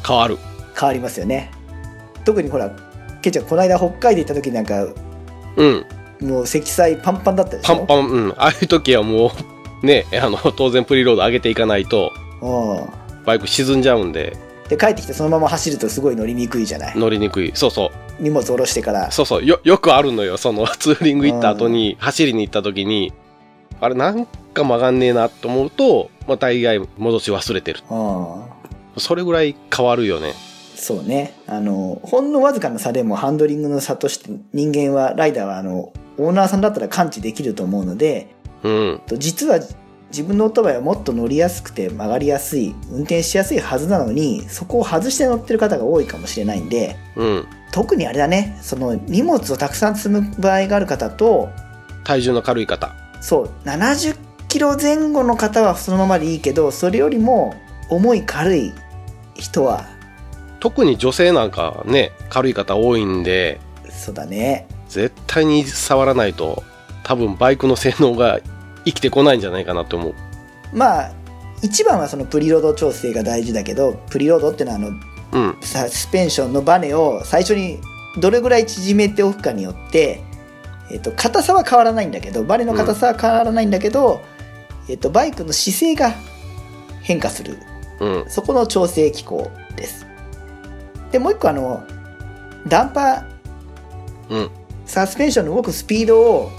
[0.05, 0.37] 変わる。
[0.79, 1.51] 変わりますよね
[2.25, 2.69] 特にほら
[3.21, 4.87] ケンちゃんこの間北海道行った時なんか
[5.55, 5.85] うん。
[6.21, 7.77] もう積載パンパンだったでしょ？
[7.77, 8.29] パンパン、うん。
[8.31, 9.31] ああいう時はも
[9.81, 14.35] う、ね、あの、当然プリロード上げていかないと、うんバイク沈んじゃうんで、
[14.69, 16.97] で帰ってきてそのまま走るとすごい乗りにくいじゃない？
[16.97, 17.51] 乗りにくい。
[17.55, 17.89] そうそう。
[18.23, 19.45] 荷物下ろしてからそうそう。
[19.45, 20.37] よ、よくあるのよ。
[20.37, 23.11] その、 ツーリング行った後に、走りに行った時に、
[23.81, 27.79] あれ、なんか曲がんねえなと思うと、まあ、大概戻し忘れてる。
[27.89, 28.35] うん
[28.97, 30.33] それぐらい変わるよね。
[30.75, 38.27] そうねあのほんのわずかな差でもハンドリングの差として人間はライダーはあのオーナーさんだったら感知できると思うので
[38.63, 39.01] うん。
[39.05, 39.59] と実は
[40.09, 47.47] 自分のオートバイはもっと乗りやすくて曲がりやすい運転しやすいはずなのにそこを外して乗ってる方が多いかもしれないんでうん。
[47.71, 51.49] 特にあれだねその荷物をたくさん積む場合がある方と
[52.03, 52.95] 体重の軽い方。
[53.21, 54.17] そう70
[54.47, 57.53] キロ前後の方はそのままでいいけどそれよりも
[57.89, 58.73] 重い軽い
[59.35, 59.85] 人は
[60.59, 66.63] 特に女性なんかね軽い方多いんでそうだね絶対に触らないと
[67.03, 68.39] 多分バイクの性能が
[68.89, 70.15] 生きてこないんじゃないかなと思う。
[70.73, 71.11] まあ
[71.61, 74.89] 一番はそのプリロード調整が大事だけどプリロードってのはあの
[75.31, 75.57] うん。
[75.61, 77.79] サスペンションのバネを最初に
[78.19, 80.23] どれぐらい縮めておくかによって、
[80.91, 84.21] えっと硬さは変わらないんだけどバネの硬さは変わらないんだけど、
[84.87, 86.15] えっとバイクの姿勢が
[87.01, 87.59] 変化する。
[87.99, 88.25] うん。
[88.29, 90.07] そこの調整機構です。
[91.11, 91.83] でもう一個あの
[92.67, 93.23] ダンパー
[94.29, 94.49] うん。
[94.85, 96.51] サスペンションの動くスピードを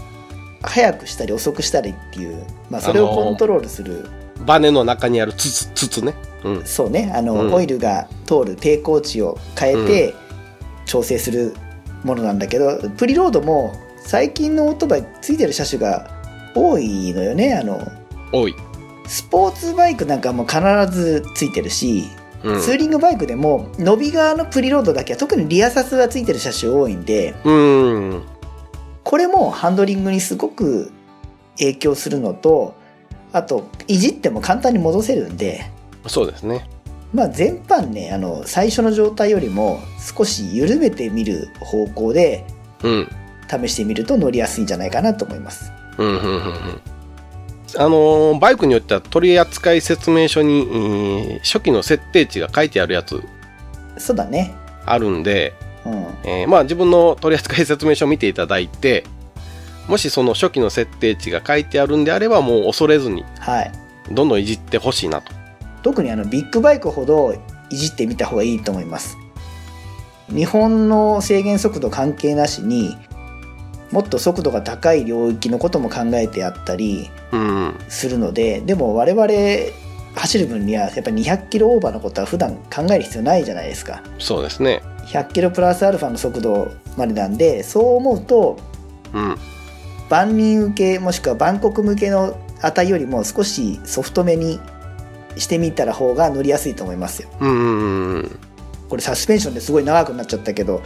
[0.62, 4.08] 速くしたり遅くしたりっていう、まあ、それをあのーコントロールする、
[4.44, 6.14] バネの中にある筒筒ね。
[6.44, 6.64] うん。
[6.64, 7.12] そうね。
[7.14, 7.54] あの、うん。
[7.54, 10.14] オイルが通る抵抗値を変えて
[10.86, 11.54] 調整する
[12.04, 13.72] ものなんだけど、プリロードも
[14.04, 16.10] 最近のオートバイついてる車種が
[16.54, 17.54] 多いのよね。
[17.54, 17.80] あの
[18.32, 18.54] 多い。
[19.06, 22.04] スポーツバイクなんかも必ずついてるし、
[22.42, 22.60] うん。
[22.60, 28.22] ツーリングバイクでも伸び側のプリロードだけは特にリアサスがついてる車種多いんでうん
[29.10, 30.92] これもハンドリングにすごく
[31.58, 32.76] 影響するのと
[33.32, 35.68] あといじっても簡単に戻せるんで
[36.06, 36.70] そうですね。
[37.12, 39.80] まあ全般ねあの最初の状態よりも
[40.16, 42.46] 少し緩めてみる方向で
[42.84, 43.08] うん。
[43.50, 45.72] 試してみると乗りやすいんじゃないかなと思います。
[45.98, 46.42] うんうんうんうん。
[47.78, 53.20] あのーバイクによっては取扱説明書に、えー初期の設定値が書いてあるやつ
[53.98, 54.54] そうだね。
[54.86, 55.52] あるんで、
[55.84, 55.92] うん。
[56.24, 59.04] えーまあ自分の取扱説明書を見ていただいて
[59.88, 63.72] もしその初期の設定値が書いてあるんであればもう恐れずにはい。
[64.10, 65.32] どんどんいじってほしいなと。
[65.82, 67.34] 特にあのビッグバイクほど
[67.70, 69.16] いじってみた方がいいと思います。
[70.28, 72.96] 日本の制限速度関係なしに
[73.90, 77.74] もっと速度が高い領域のことも考えてあったりうん。
[77.88, 79.26] するのででも我々
[80.14, 84.02] 走る分にはやっぱり200キロオーバーのことは普段考える必要ないじゃないですか。
[84.18, 88.58] そうですね100キロプラスアルファの速度までなんでそう思うと
[89.12, 89.36] うん。
[90.08, 94.60] 万人受けもしくは万国向けの値よりも少しソフトめに
[95.36, 97.28] してみたら方が乗りやすいと思いますよ。
[97.40, 98.38] うんうんうん
[98.88, 100.82] これサスペンションですごい長くなっちゃったけど。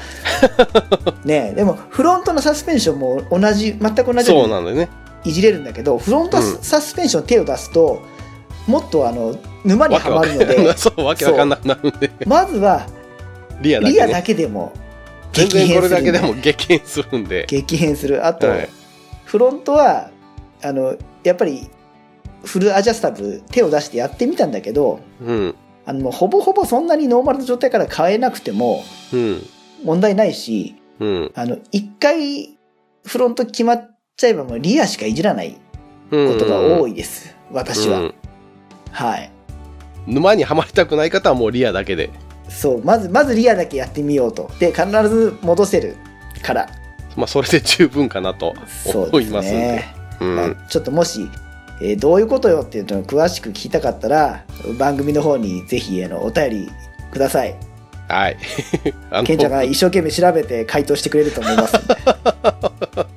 [1.24, 4.90] ねえでもフロントのサスペンションも同じ全く同じそううなんだよね。
[5.24, 6.58] いじれるんだけどフロントうん。
[6.60, 8.02] サスペンション手を出すと
[8.66, 9.34] もっとあの
[9.64, 12.86] 沼にはまるのでそうわけわかんなくなるんで まずは
[13.60, 14.72] リアだけ、ね、リアだけでも
[15.34, 17.44] 全然これだけでも激変するんで。
[17.48, 18.24] 激変する。
[18.24, 18.68] あと、はい。
[19.24, 20.10] フロントは
[20.62, 21.68] あのやっぱり
[22.44, 25.54] フルアジャスタブル手を出してやってみたんだけどうん。
[25.86, 29.42] あのほぼほぼそんなにノーマルの状態から変えなくてもうん。
[29.82, 31.32] 問題ないしうん。
[31.34, 32.56] あの一回
[33.04, 35.56] フロント決まっちゃえばもうリアしかいじらない
[36.10, 38.14] ことが多いいです、私は、うん。
[38.92, 39.30] はい。
[40.06, 42.10] 沼にはまりたくない方はもうリアだけで
[42.48, 44.50] そうまずまずリアだけやってみようと。
[44.58, 45.96] で必ず戻せる
[46.42, 46.68] から。
[47.16, 48.54] まあそれで十分かなと
[48.92, 49.58] 思いますんで。
[49.58, 50.36] ねうん。
[50.36, 51.28] まあ、ちょっともし、
[51.80, 54.44] えーどういうことよっていうのを詳しく聞きたかったら
[54.78, 56.70] 番組の方にぜひあのお便り
[57.12, 57.54] ください。
[58.08, 58.36] はい。
[59.24, 61.74] ケンちゃんが一生懸命調べて回答してくれると思います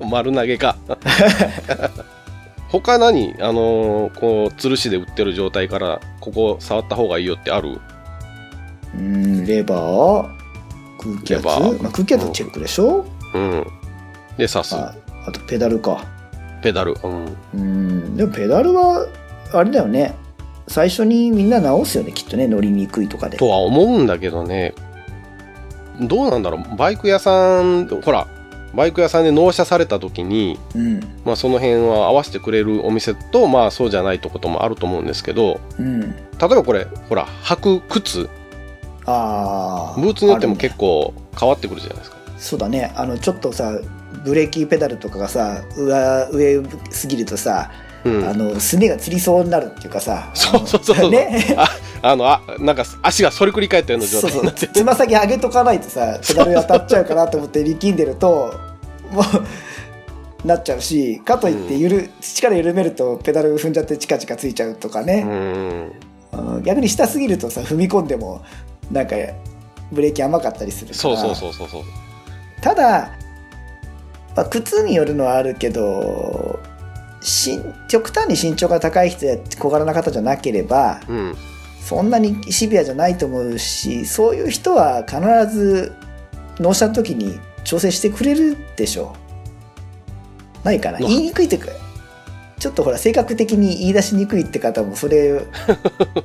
[0.10, 0.76] 丸投げか。
[2.70, 3.34] 他何？
[3.40, 7.80] あのーこう吊るしで売ってる状態からここ触った方がいいよってある？
[8.98, 10.38] うんレバー
[11.00, 13.66] 空気圧、まあ、空気圧チェックでしょ、うん。
[14.36, 14.74] で刺す。
[14.74, 14.94] あ
[15.26, 16.04] あとペダルか。
[16.62, 16.94] ペダル。
[17.02, 17.36] うん。
[17.54, 18.16] うん。
[18.16, 19.06] でもペダルは
[19.52, 20.14] あれだよね。
[20.66, 22.46] 最初にみんな直すよねきっとね。
[22.46, 23.38] 乗りにくいとかで。
[23.38, 24.74] とは思うんだけどね。
[26.00, 26.76] どうなんだろう。
[26.76, 28.26] バイク屋さんほら
[28.74, 31.00] バイク屋さんで納車された時に、うん。
[31.24, 36.00] まあ、その辺は合わせてくれるお店とまあそうじゃないとこともあると思うんですけどうん。
[36.00, 38.28] 例えばこれほら履く靴
[39.08, 42.16] ああブーツによっても結構変わってくるじゃないですか。
[42.36, 42.92] そうだね。
[42.94, 43.80] あのちょっとさ
[44.24, 47.70] ブレーキペダルとかがさ上上すぎるとさ、
[48.04, 48.28] うん。
[48.28, 51.10] あのすねがつりそうになるっていうかさそうそうそうそう。
[51.12, 51.56] ね。
[51.56, 51.68] あ
[52.02, 58.54] あのあなんか足が反りくり返ったような状態になってつま先上げとかないとさペダルに当たっちゃうかなと思って力んでると
[59.10, 65.92] もうなっちゃうしかといってゆる、力緩めるとペダル踏んじゃってチカチカついちゃうとかうね、ん。
[66.32, 66.62] うん。
[66.62, 68.42] 逆に下すぎるとさ踏み込んでも
[68.90, 69.16] なんか
[69.92, 70.98] ブレーキ甘かったりするから。
[70.98, 71.82] そうそうそうそうそう。
[72.60, 73.12] ただ、
[74.36, 76.58] まあ、靴によるのはあるけど
[77.20, 81.34] し極端に身長が高い人や小柄な方じゃなければうん。
[81.80, 85.18] そんなにシビアじゃないと思うしそういう人は必
[85.50, 85.92] ず
[86.58, 89.16] 納車の時に調整してくれるでしょ
[90.62, 90.66] う。
[90.66, 90.98] ないかな。
[90.98, 91.70] まあ言いにくいってか
[92.58, 95.40] ちょっとほら性格的に言い出しにくいって方もそれ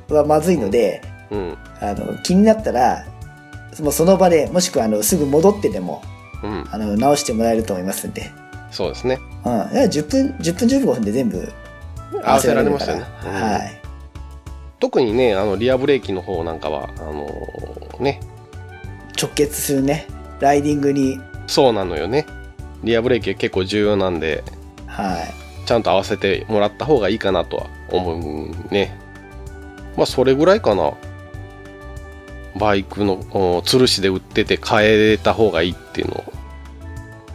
[0.08, 1.00] はまずいので
[1.34, 1.56] うん。
[1.80, 3.04] あの気になったら
[3.80, 6.02] もうその場でもしくはあのすぐ戻ってでも
[6.42, 6.64] うん。
[6.70, 8.30] あの直してもらえると思いますんで、
[8.70, 9.18] そうですね。
[9.44, 11.52] うん、いや10分10分15分で全部
[12.22, 13.06] 合わせられましたよね。
[13.24, 13.84] うんはい
[14.80, 18.20] 特にね、あの、リアブレーキの方なんかは、あのーね、
[19.18, 20.06] 直結するね
[20.40, 22.26] ライディングにそうなのよね。
[22.82, 24.44] リアブレーキ結構重要なんで、
[24.86, 28.98] はいちゃんと合わせてもらった方がいいかなとは思うね。
[29.96, 30.92] まあ、それぐらいかな。
[32.58, 36.24] バイクの、お吊るしで売ってて変えた方がいいっていうの。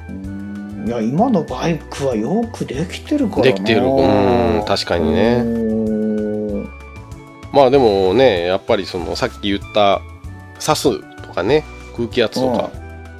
[0.09, 3.43] うんいや今のバイクはよくできてるからな。
[3.43, 3.81] できてる。
[3.83, 5.35] うん確かにね。
[5.45, 6.69] うん
[7.51, 10.01] まあでもね、やっぱりそのさっき言った
[10.59, 11.63] サスとかね、
[11.95, 12.69] 空気圧とか、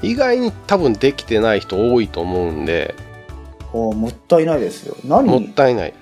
[0.02, 2.96] 意外に多分できてない人多いと思うんで、
[3.74, 4.96] あもったいないですよ。
[5.04, 5.28] 何？
[5.28, 5.94] もっ例たいない。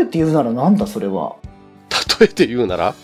[0.00, 1.36] えて言うならなんだそれは？
[2.18, 2.94] 例えて言うなら、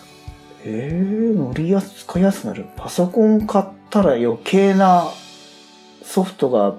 [0.64, 2.66] えー、乗りやす使いやすくなる。
[2.76, 5.08] パソコン買ったら余計な
[6.02, 6.74] ソフトが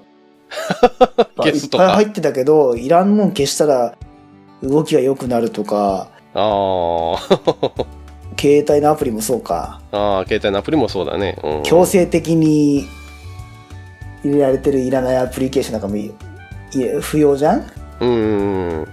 [1.45, 3.95] いっぱい入ってたけどいらんもん消したら
[4.61, 6.09] 動きが良くなるとか。
[6.33, 7.85] あー。
[8.39, 9.81] 携帯のアプリもそうか。
[9.91, 11.37] あー、携帯のアプリもそうだね。
[11.43, 12.85] うん、強制的に
[14.23, 16.11] 入れられてるいらないアプリケーションなんかもいい
[17.01, 17.59] 不要じゃん？
[17.59, 18.07] うー
[18.83, 18.87] ん。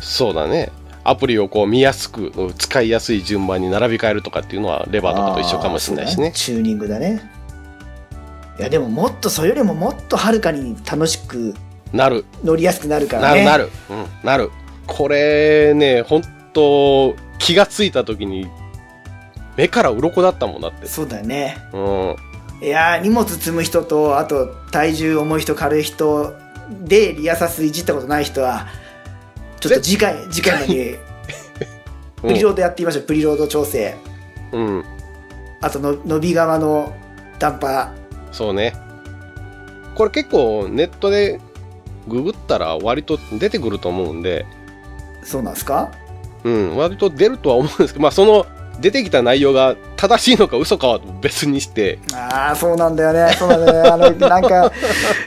[0.00, 0.70] そうだね。
[1.08, 6.32] アプリをこう見やすく、使いやすい順番に並び替えるとかっていうのはレバーとかと一緒かもしれないしねあーそうだ。
[6.32, 7.30] チューニングだね
[8.58, 11.54] いやでももっとそれよりももっとはるかに楽しく
[11.92, 12.24] なる。
[12.42, 13.70] 乗りやすくなるからねなるなる。
[13.90, 14.50] うん、なる。
[14.86, 18.46] これね、本当気がついた時に、
[19.56, 20.86] 目から鱗だったもんだって。
[20.86, 22.16] そうだねうん。
[22.62, 26.34] いやー荷物積む人とあと体重重い人軽い人
[26.70, 28.66] でリアサスいじったことない人は
[29.60, 30.98] ちょっと次回次回まで
[32.22, 33.02] プリロードやってみましょう。
[33.04, 33.94] プリロード調整。
[34.52, 34.84] うん。
[35.60, 36.94] あとの伸び側の
[37.38, 37.92] ダンパ
[38.32, 38.74] そうね。
[39.94, 41.40] これ結構ネットで
[42.06, 45.90] ググったら割と出てくると思うんで、ーそうなんですか？
[46.44, 48.46] うん、割と出るとは思うんですけど、まあその
[48.78, 53.34] 出てきた内容が正しいのか嘘かは別にして、ああそうなんだよね。
[53.38, 53.88] そうなんだよね。
[53.88, 54.70] あのなんか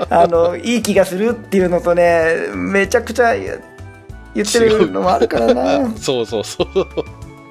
[0.10, 3.34] あのいい気がするっていうのとねめちゃくちゃ
[4.36, 6.68] 言ってるのもあるからな、 そうそうそう、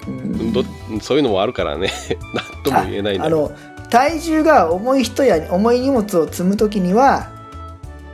[0.07, 0.53] うん。
[0.53, 0.64] ど
[1.01, 1.91] そういうのもあるからね、
[2.35, 3.26] なんとも言えないんだ。
[3.26, 3.53] あの
[3.91, 7.31] 体重が重い人や重い荷物を積むときには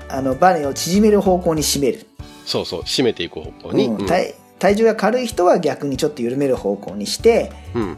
[0.08, 2.06] あのバネを縮める方向に締める、
[2.44, 3.86] そうそう、締めていく方向に。
[3.86, 4.06] うん。
[4.06, 7.82] 体体重が軽い人は逆にちょっと緩める方向にしてうん。
[7.82, 7.96] うん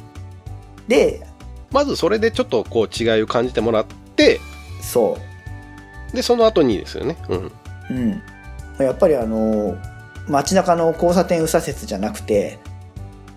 [0.88, 1.26] で
[1.72, 4.40] まずそれでちょっとこう違いを感じてもらって、
[4.80, 5.18] そ
[6.12, 7.16] で、その後にですよね。
[7.28, 7.38] うん。
[7.38, 7.52] う、
[7.90, 8.22] うん、
[8.78, 9.76] やっぱりあの
[10.28, 12.58] 街中の交差点右左折じゃなくて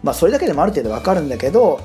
[0.03, 1.79] まあそれだけでもある程度わかるんだけど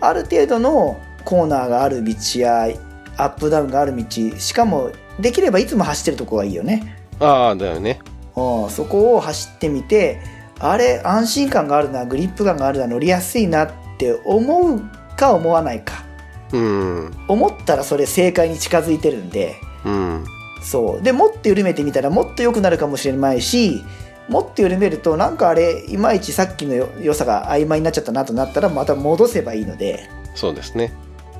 [0.00, 2.68] ある程度のコーナーがある道や
[3.16, 4.04] アップダウンがある道
[4.38, 4.90] しかも
[5.20, 8.00] できればいつも走ってるとこがいいよねああ、だよね。
[8.34, 10.20] うんそこを走ってみて
[10.58, 14.80] あれ安心感があるなグリップ感があるな乗りやすいなって思う
[15.16, 16.04] か思わないか
[16.52, 17.10] うん。
[17.28, 20.24] 思ったらそれ正解に近づいてるんでうん。
[20.62, 23.82] そうでもっと緩めてみたらもっと良くなるかもしれないし
[24.28, 30.92] もっと緩めるとなんかあれいまいちさっきのよ良さが曖昧になっちゃったなとなったらまた戻せばいいのでそうですね。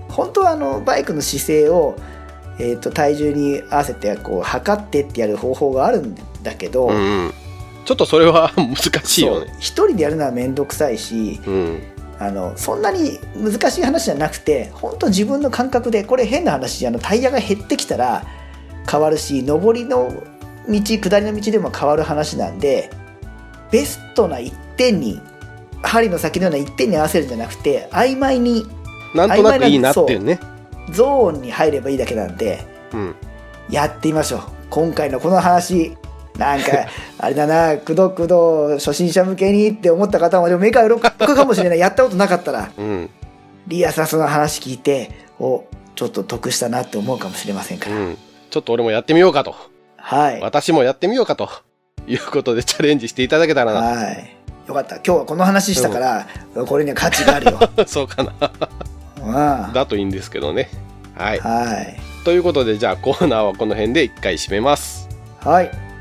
[0.09, 1.97] 本当はあのバイクの姿勢を、
[2.59, 7.33] えー、と体重に合わせてこう測ってってやる方法があるんだけど、うんうん。
[7.85, 9.55] ちょっとそれは難しいよね。
[9.59, 11.83] 一人でやるのは面倒くさいしうん。
[12.19, 18.25] あのそんなに難しい話じゃなくて本当自分の感覚でこれ変な話あのタイヤが減ってきたら
[18.89, 20.23] 変わるし上りの
[20.69, 22.91] 道下りの道でも変わる話なんで
[23.71, 25.21] ベストな一点に
[25.83, 28.67] 針の先のような一点に合わせるんじゃなくて曖昧に
[29.15, 30.39] なんとなくいいなっていうね。
[30.91, 33.15] ゾーンに入ればいいだけなんでうん。
[33.71, 35.97] やってみましょう今回のこの話
[36.37, 36.67] なんか
[37.19, 41.01] あれだなくどくど初心者向けにって思った方もでも目から鱗
[41.35, 43.11] かもしれないやったことなかったらうん。
[43.69, 48.19] リアサスの話聞いておちょっと得したなって思うかもしれませんから、うん。
[48.51, 49.55] ちょっと俺もやってみようかと。
[50.03, 51.49] はい私もやってみようかと。
[52.07, 53.81] いうことでチャレンジしていただけたらな。
[53.81, 54.37] はい
[54.67, 56.27] よかった今日はこの話したから、
[56.67, 58.33] これには価値があるよ、 そうかな。
[59.21, 60.71] うん、はだといいんですけどね。
[61.17, 61.39] はい。
[61.39, 65.09] いということで、じゃあコーナーはこの辺で一回締めます。
[65.41, 65.92] はい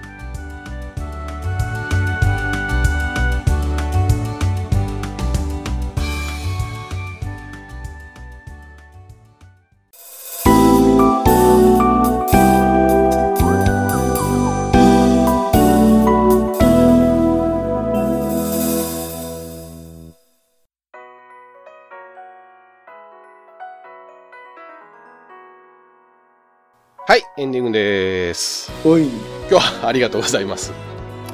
[27.41, 28.71] エンディングです。
[28.85, 29.07] おい。
[29.49, 30.71] 今日はありがとうございます。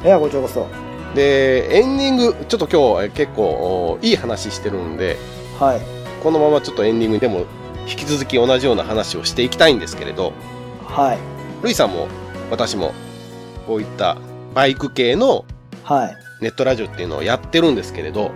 [0.06, 0.66] いや、こちらこそ。
[1.14, 5.18] で、エンディング、ちょっと今日え結構おいい話してるんで、
[5.60, 5.82] はい。
[6.24, 7.46] このままちょっとエンディングでも
[7.90, 10.32] 引き続き同じような話をしていきたいんですけれど、
[10.86, 11.18] はい。
[11.62, 12.08] ルイさんも
[12.50, 12.94] 私も
[13.66, 14.18] こういった
[14.54, 15.44] バイク系の
[15.84, 16.16] はい。
[16.40, 18.32] ネットラジオっていうのをやってるんですけれど、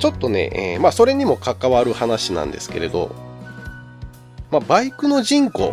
[0.00, 3.14] ちょっとね、えーまあそれにも関わる話なんですけれど、
[4.50, 5.72] まあバイクの人口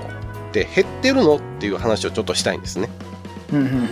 [0.49, 2.89] って減ってるのっていう話をちょっとしたいんですね。
[3.53, 3.85] うんうんうん。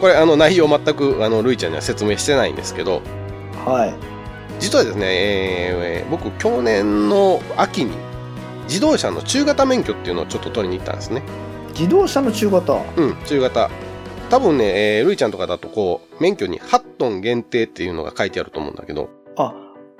[0.00, 3.00] これあの内容全くあのルイちゃんには説明してないんですけど、
[3.64, 3.94] はい。
[4.60, 7.96] 実はですね、えー僕去年の秋に
[8.64, 11.22] 自動車の中型免許っていうのをちょっと取りに行ったんですね。
[11.70, 12.74] 自動車の中型？
[12.96, 13.70] うん、中型。
[14.30, 19.10] 多分ね、えールイちゃんとかだとこう、免許に8トン限定っていうのが書いてあると思うんだけど、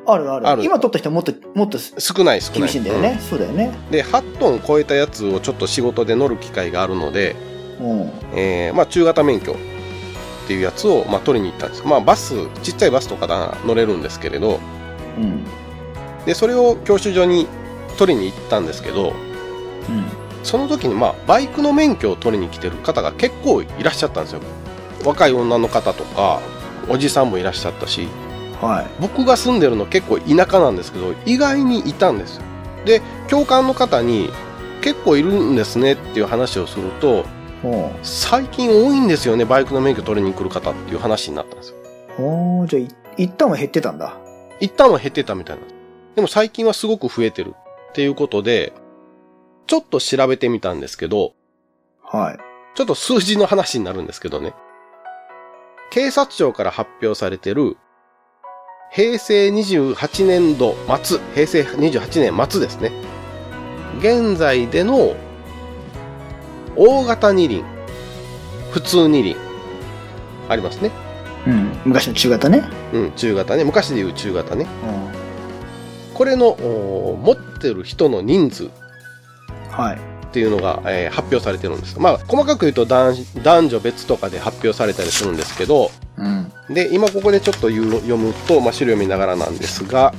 [0.07, 0.48] あ、あるある。
[0.48, 2.61] ある今取った人はもっと、もっと少ない少ない。
[2.61, 3.18] 厳しいんだよね。
[3.20, 3.72] そうだよね。
[3.86, 7.36] うんで、8トン超えたやつをちょっと仕事で乗る機会があるので、
[7.80, 8.11] うん。
[8.34, 9.57] えーまあ中型免許っ
[10.46, 11.86] ていうやつを、まあ、取りに行ったんです。
[11.86, 14.61] まあバス、ちっちゃいバスとかなら乗れるんですけれど、
[15.18, 15.44] うん。
[16.26, 17.46] で、それを教習所に
[17.96, 19.14] 取りに行ったんですけど、うん。
[20.42, 24.40] その時にまあバイクの免許を取りに来てる方が結構いらっしゃったんですよ。
[25.05, 26.40] 若い女の方とか、
[26.88, 28.09] おじさんもいらっしゃったし、
[28.61, 28.86] はい。
[29.00, 32.42] 僕が住んでるの結構田舎なんですけど、意外にいたんですよ。
[32.84, 34.30] で、教官の方に
[34.82, 37.24] 結構いるんですねっていう話をすると、
[37.64, 41.76] お最近多いんですよね、バイクの免許取りに来る方っていう話になったんですよ。
[42.18, 44.16] おじゃあい、一旦は減ってたんだ。
[44.61, 45.62] 一旦は減ってたみたいな。
[46.14, 47.55] でも最近はすごく増えてる
[47.90, 48.72] っていうことで、
[49.66, 51.32] ちょっと調べてみたんですけど、
[52.02, 52.38] はい。
[52.74, 54.55] ちょっと数字の話になるんですけどね。
[55.90, 57.76] 警察庁から発表されてる、
[58.95, 62.92] 平成28年度末、平成28年末ですね。
[63.99, 65.16] 現在での、
[66.76, 67.64] 大型二輪、
[68.70, 69.36] 普通二輪、
[70.49, 70.92] ありますね。
[71.45, 71.72] うん。
[71.84, 72.62] 昔の中型ね。
[72.92, 73.64] うん、中型ね。
[73.64, 74.64] 昔でいう中型ね。
[74.64, 76.14] うん。
[76.14, 78.70] これの、お持ってる人の人数
[79.70, 79.97] はい。
[79.97, 81.99] っていうのが、えー発表されてるんです。
[81.99, 86.53] まあ、細かく言うと男男女別とかで発表されたりするんですけど、うん。
[86.75, 90.15] で、今ここでちょっと読むと、まあ、資料見ながらなんですが、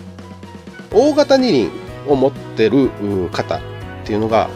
[0.91, 1.71] 大型二輪
[2.07, 3.61] を持ってるう方っ
[4.05, 4.49] ていうのが、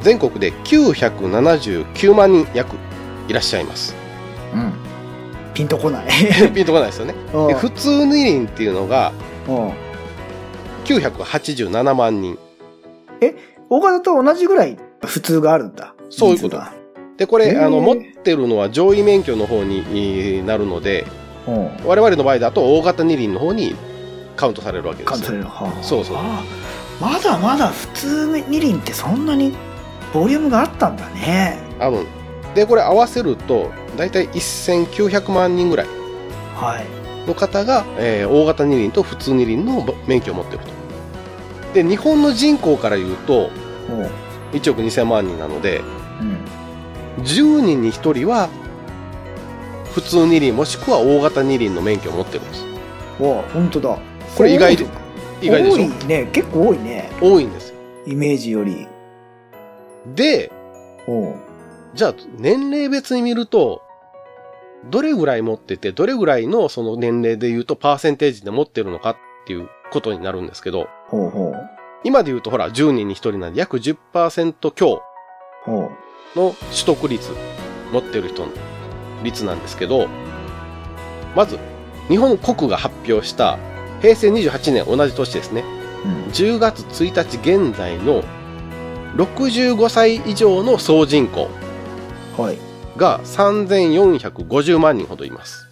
[0.00, 2.76] 全国で979万人約
[3.28, 3.94] いらっしゃいます。
[4.54, 4.72] うん。
[5.52, 6.06] ピンとこない。
[6.54, 7.14] ピンとこないですよね。
[7.58, 9.12] 普通二輪っていうのが
[9.48, 9.72] うん。
[10.84, 12.38] 987万人。
[13.68, 15.94] 大型と同じぐらい普通があるんだ。
[16.08, 16.79] そういうこと人数が
[17.20, 21.06] で、これ、あの、持ってるのは上位免許の方にえーなるので、
[21.46, 21.86] うん。
[21.86, 23.76] 我々の場合だと大型二輪の方に
[24.36, 25.42] カウントされるわけですよ。
[25.44, 26.42] はあそうそうあ
[26.98, 29.52] まだまだ普通二輪ってそんなに
[30.14, 31.58] ボリュームがあったんだね。
[31.78, 32.04] あの
[32.54, 35.86] でこれ合わせると大体1900万人ぐらい
[36.54, 37.26] はい。
[37.28, 40.70] の方が、えー大型二輪と普通二輪の免許を持ってると。
[41.74, 43.50] で日本の人口から言うとおう。
[44.52, 45.99] 1億2000万人なのでうん。
[47.22, 48.48] 10人に1人は
[49.92, 52.64] 普通二輪もしくは大型二輪の免許を持ってるんです。
[53.20, 53.98] わあ、本当だ。
[54.36, 54.86] これ意外で
[55.42, 55.76] 意外でしょ？
[55.76, 56.28] 多いね。
[56.32, 57.10] 結構多いね。
[57.20, 57.76] 多いんですよ。
[58.06, 58.86] イメージより。
[60.14, 60.52] で。
[61.92, 63.82] じゃあ年齢別に見ると
[64.90, 71.54] どれぐらい持っててどれぐらいのその年齢で言うとパーセンテージで持ってるのかっていうことになるんですけどほうほう。
[72.04, 75.02] 今で言うとほら10人に1人なんで約10%強
[75.64, 75.90] ほう。
[76.36, 77.30] の取得率
[77.92, 78.52] 持ってる人の
[79.22, 80.08] 率なんですけど
[81.34, 81.58] まず
[82.08, 83.58] 日本国が発表した
[84.00, 85.64] 平成28年同じ年ですね
[86.04, 86.24] うん。
[86.32, 88.22] 10月1日現在の
[89.16, 91.48] 65歳以上の総人口
[92.36, 92.58] はい。
[92.96, 95.66] が3450万人ほどいます。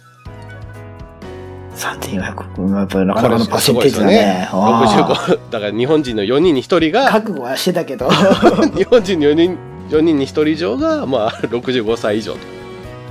[1.75, 2.75] 3400。
[2.77, 4.47] やっぱりなかなかのパーセンテージだね。
[4.51, 8.09] ああ65だから日本人の4人に1人が覚悟はしてたけど。
[8.75, 9.57] 日本人の4人
[9.89, 12.39] ,4 人に1人以上が、まあ、 65歳以上と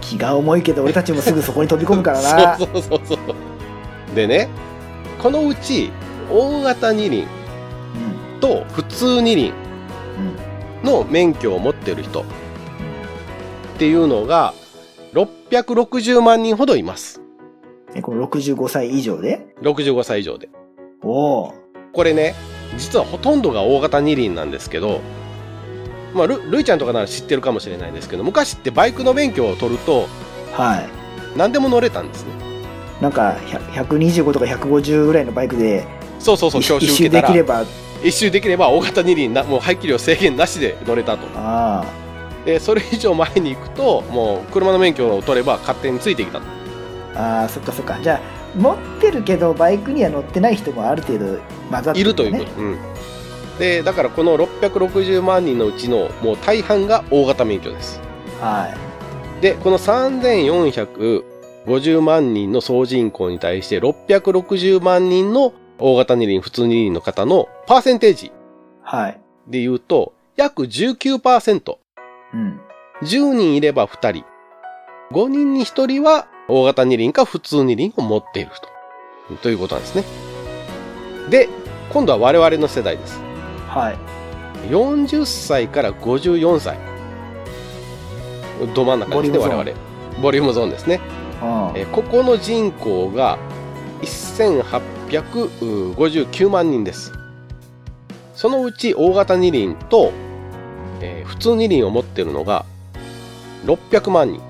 [0.01, 2.59] 気が重いけど俺たちもすぐそこに飛び込むからな。
[2.59, 3.19] そうそうそうそう
[4.15, 4.49] でね
[5.23, 5.91] このうち
[6.31, 7.25] 大型二輪う
[8.37, 8.41] ん。
[8.41, 9.53] と普通二輪
[10.83, 10.89] うん。
[10.89, 12.25] の免許を持ってる人っ
[13.79, 14.55] ていうのが
[15.15, 17.21] 660万人ほどいます
[17.95, 20.49] え、この65歳以上で？65歳以上で
[21.03, 21.11] お
[21.47, 21.55] お。
[21.93, 22.35] これね
[22.77, 25.01] 実はほとんどが大型二輪なんですけど
[26.15, 30.09] まあルルイちゃんとかなら知ってるかもしれないですけど昔ってバイクの免許を取ると
[30.53, 30.89] はい。
[31.37, 32.33] 何でも乗れたんですね。
[33.01, 35.87] なんか、100 125とか150ぐらいのバイクで、
[36.19, 37.65] そうそうそう教一周習受けたらできれば、
[38.03, 41.27] 一周できれば大型二輪なもう排気量制限なしで乗れたと。
[41.39, 42.45] ああ。
[42.45, 46.45] でそれ以上前に行くともう車の免許を取れば勝手についてきたと。
[47.15, 47.99] ああそっかそっか。
[48.03, 48.21] じゃあ
[48.57, 51.41] 持ってるけどバイクには乗ってない人もある程度
[51.71, 52.79] 混ざっているというねこと、うん、
[53.59, 58.01] でだからこの660万人のうちのもう大半が大型免許です。
[58.41, 58.69] は
[59.39, 59.43] い。
[59.43, 68.33] でこの3450万人の総人口に対して660万人の大型二輪普通二輪の方のパーセンテージ
[68.83, 69.21] はい。
[69.47, 71.77] で言うと約19%
[72.35, 72.61] うん。
[73.03, 74.25] 10人いれば2人。
[75.13, 78.51] 5人に1人は大型二輪か普通二輪を持っている
[79.29, 79.37] と。
[79.37, 80.05] ということなんですね。
[81.31, 81.49] で
[81.91, 83.21] 今度は我々の世代です
[83.69, 83.99] はい。
[84.71, 86.79] 40歳から54歳。
[88.75, 89.71] ど真ん中ですね我々。
[90.21, 91.01] ボリュームゾーンですね。
[91.43, 91.49] うん。
[91.79, 93.39] えーここの人口が
[94.03, 97.13] 1859万人です。
[98.35, 100.13] そのうち大型二輪と、
[101.01, 102.65] えー普通二輪を持ってるのが
[103.67, 104.41] 600万人。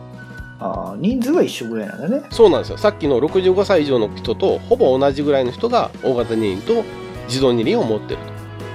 [0.60, 2.22] あー人数は一緒ぐらいなんだね。
[2.30, 2.78] そうなんですよ。
[2.78, 6.84] さっきの65歳以上の人とほぼ同じぐらいの人が大型二輪と
[7.26, 8.20] 自動二輪を持ってる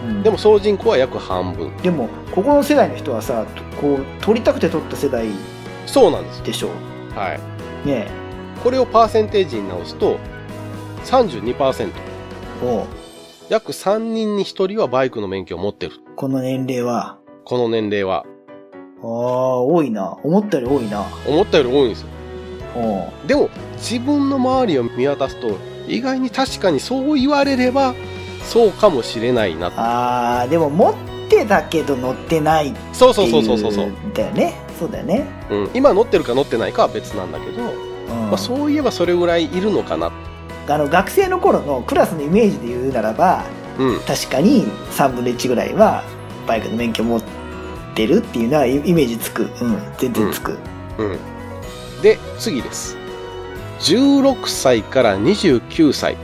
[0.03, 0.17] うん。
[0.17, 1.75] とでも総人口は約半分。
[1.77, 5.27] でもここの世代の人はさとこう取りたくて取った世代
[5.85, 6.43] そうなんです。
[6.43, 6.69] でしょ？
[7.15, 7.33] は
[7.85, 7.87] い。
[7.87, 8.07] ね
[8.63, 10.17] これをパーセンテージに直すと
[11.05, 12.85] 32%えおう。
[13.49, 15.93] 約3人に1人はバイクの免許を持ってる。
[16.15, 17.17] この年齢は？
[17.43, 18.25] この年齢は。
[19.01, 20.17] ああ多いな。
[20.23, 21.05] 思ったより多いな。
[21.27, 22.07] 思ったより多いんですよ。
[23.27, 27.93] でも自分の周りを見渡すと意外に確かにそう言われれば
[28.45, 29.71] そうかもしれないな。
[29.75, 30.95] あーでも持っ
[31.29, 32.95] てたけど乗ってないっていう。
[32.95, 34.53] そうそうそうそうそうだよね。
[34.79, 35.25] そうだよね。
[35.49, 38.29] うん、今乗ってるか乗ってないかは別なんだけど、うん。
[38.29, 40.11] まあ、そういえばそれぐらいいるのかな。
[40.67, 43.43] あの学生の頃のクラスのイメージで言うならば
[43.79, 43.99] うん。
[44.01, 46.03] 確かに3分の1ぐらいは
[46.47, 47.23] バイクの免許持っ
[47.95, 49.43] てるっていうのはイイメージつく。
[49.43, 49.77] うん。
[49.97, 50.57] 全然つく、
[50.97, 51.17] うん。
[52.01, 52.97] で次です。
[53.79, 56.15] 16歳から29歳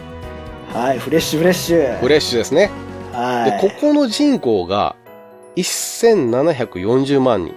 [0.74, 1.99] はいフレッシュフレッシュ。
[1.99, 2.70] フレッシュですね。
[3.11, 3.51] はい。
[3.51, 4.95] でここの人口が
[5.55, 7.55] 1740万人。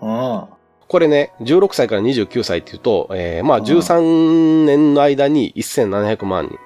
[0.00, 0.44] うん。
[0.88, 3.64] これね、16歳から29歳っていうと、えー、まあうん。
[3.64, 6.58] 13年の間に1700万人。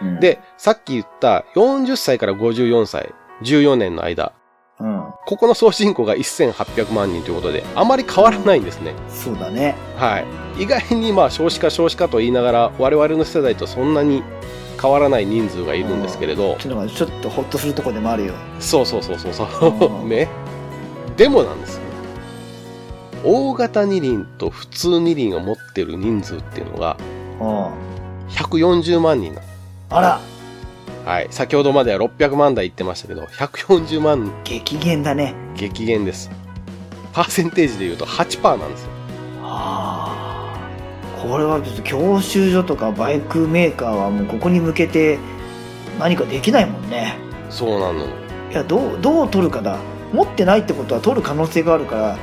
[0.00, 0.20] うん。
[0.20, 4.32] で、さっき言った40歳から54歳、14年の間、
[4.80, 5.04] うん。
[5.24, 8.94] ここの総人口が1800万人ということで、あまり変わらないんですね。
[9.08, 9.76] そうだね。
[9.96, 10.26] はい。
[10.64, 14.24] 意外にまあ少子化少子化と言いながら、我々の世代とそんなに
[14.82, 20.06] 変わらない人数がいるんですけれど、ちょっとちょっとホッとするとこでもあるよそうそうそうそうそうう。
[20.06, 20.28] んね。
[21.16, 21.82] でもなんですよ。
[23.24, 26.96] 大型二輪と普通二輪を持ってる人数っていうのが
[27.40, 29.46] うん140万人なの
[29.90, 30.20] あら
[31.04, 31.28] はい。
[31.30, 36.30] 先ほどまでは600万台言ってましたけど、140万激減だね激減です。
[37.12, 38.88] パーセンテージで言うと8%なんですよ。
[39.42, 40.41] ああ
[41.22, 45.18] これはちょっと教習所とかバイクメーカーはもうここに向けて
[45.98, 47.16] 何かできないもんね
[47.48, 48.04] そうなの。
[48.50, 49.78] いやどうどう取るかだ
[50.12, 52.18] 持ってないってことは取る可能性があるから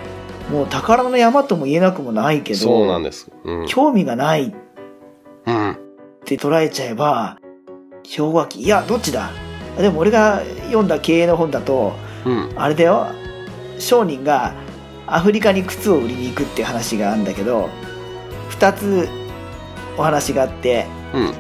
[0.52, 3.32] もう宝の山とも言えなくもないけどそうなんです。
[3.44, 3.68] うん。
[3.68, 4.54] 興味がないっ
[5.46, 5.78] うん。
[6.26, 7.40] て捉えちゃえば
[8.04, 9.32] 氷河期いやどっちだ？
[9.78, 11.94] でも俺が読んだ経営の本だと
[12.26, 12.54] うん。
[12.56, 13.08] あれだよ
[13.80, 14.54] 商人が
[15.08, 17.70] アフリカに靴を売りに行くって話があるんだけど
[18.60, 19.08] 2つ
[19.98, 21.28] お話があってうん。
[21.30, 21.34] 1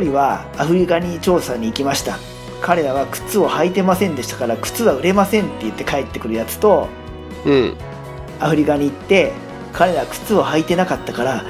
[0.00, 2.18] 人はアフリカに調査に行きました
[2.62, 6.88] 彼らは靴を履いてませんでしたから靴は売れませんって言って帰ってくるやつと
[7.44, 7.76] うん。
[8.40, 9.32] アフリカに行って
[9.72, 11.44] 彼ら靴を履いてなかったから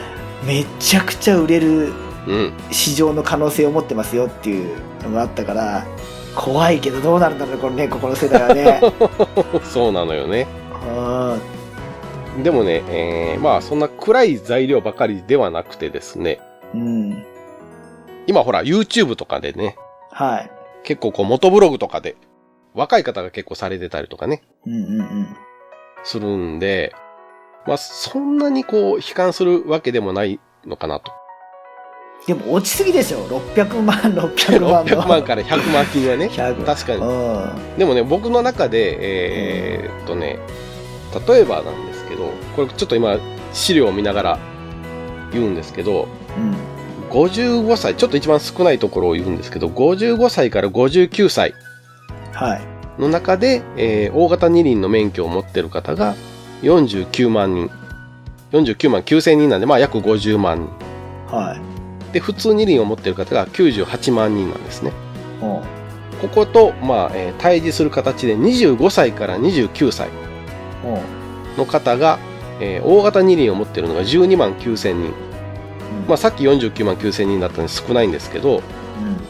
[0.45, 1.93] めちゃくちゃ売れる
[2.27, 2.53] うん。
[2.73, 5.87] 市場の可能性を持ってますよっていうのがあったから
[6.35, 8.81] 怖いけどどうなるんだろうこれねここの世代はね
[9.63, 10.47] そうなのよね。
[12.39, 17.25] あでもね、えー、まあそんな暗い材料ばかりではなくてですね、ーうん。
[18.27, 19.77] 今ほら YouTube とかでね、
[20.11, 20.51] はい。
[20.85, 22.17] 結構こう元ブログとかで
[22.75, 25.37] 若い方が結構されてたりとかね、うんうんうん。
[26.05, 26.95] するんで、
[27.67, 31.13] まあそんなにこう悲観するわけでもないのかなと。
[32.27, 33.25] でも落ちすぎでしょ。
[33.29, 34.93] 600万600万の。
[34.97, 36.27] 600万から100万人はね。
[36.27, 37.01] 100確かに。
[37.01, 37.79] うん。
[37.79, 40.39] でもね、僕の中で、えーっとね、
[41.29, 41.86] 例えばなん
[42.17, 43.19] けど、これちょっと今、
[43.53, 44.39] 資料を見ながら
[45.33, 46.77] 言うんですけど、うん
[47.11, 51.55] 55歳、ちょっと一番少ないところを言うんですけど、55歳から59歳
[52.33, 52.61] はい
[53.01, 56.15] の中で、えー大型二輪の免許を持ってる方が
[56.63, 57.71] 49万人。
[58.53, 60.69] 49万9000人なんで、まあ約50万
[61.31, 61.37] 人。
[61.37, 64.93] はいで、普通二輪を持ってる方が98万人なんですね。
[65.43, 65.61] うん
[66.21, 70.09] ここと、まあ、えー対峙する形で25歳から29歳。
[71.57, 72.19] うんの方が、
[72.61, 75.13] えー大型二輪を持ってるのが12万9000人。
[76.09, 78.63] まあ、さっき49万9000人だったので少ないんですけど、うん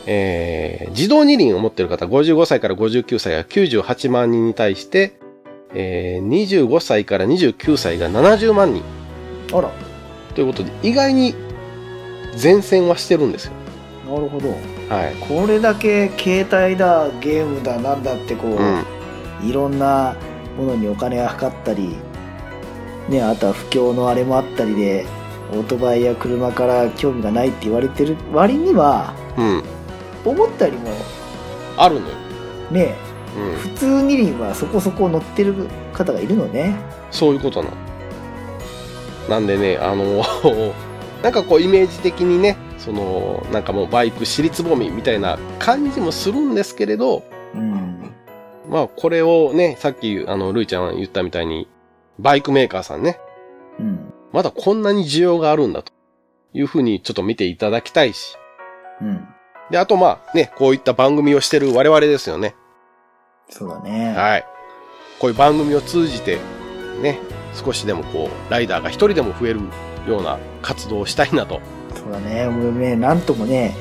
[0.06, 5.18] えー自動二輪を持ってる方、55歳から59歳が98万人に対して、
[5.74, 8.82] えー25歳から29歳が70万人。
[9.52, 9.70] あら、
[10.34, 11.34] ということで、意外に
[12.42, 13.52] 前線はしてるんですよ。
[14.08, 14.50] なるほど。
[14.88, 15.14] はい。
[15.20, 19.48] これだけ携帯だ、ゲームだ、なんだってこう、うん。
[19.48, 20.14] いろんな
[20.56, 21.96] ものにお金がかかったり、
[23.08, 25.06] ね、あとは不況のあれもあったりで、
[25.52, 29.62] オートバイや車から興味がないって言われてる割には、うん。
[30.24, 30.90] 思ったよりも
[31.76, 32.14] あるのよ。
[32.70, 32.96] ね、
[33.36, 33.56] うん。
[33.56, 35.54] 普通二輪はそこそこ乗ってる
[35.92, 36.76] 方がいるのね。
[37.10, 37.76] そういうことなの。
[39.28, 40.24] なんでね、あの、
[41.22, 47.22] なんかこうイメージ的にね、その、なんかもうバイク私立ぼみみたいな感じもするんですけれど、
[47.54, 48.12] うん。
[48.68, 51.68] まあこれをね、さっきあの、ルイちゃんが言ったみたいに、
[52.18, 53.18] バイクメーカーさんね、
[53.78, 54.12] うん。
[54.32, 55.92] まだこんなに需要があるんだと
[56.52, 58.36] いうふうにちょっと見ていただきたいし。
[59.00, 59.28] うん。
[59.70, 62.54] で、あとまあね、こういった番組をしてる我々ですよね。
[63.48, 64.14] そうだね。
[64.14, 64.44] はい。
[65.18, 66.38] こういう番組を通じて、
[67.02, 67.18] ね、
[67.54, 69.60] 少しでもこう、ライダーが一人でも増える
[70.06, 71.60] ような活動をしたいなと。
[71.94, 72.48] そうだね。
[72.48, 73.74] もうね、なんともね、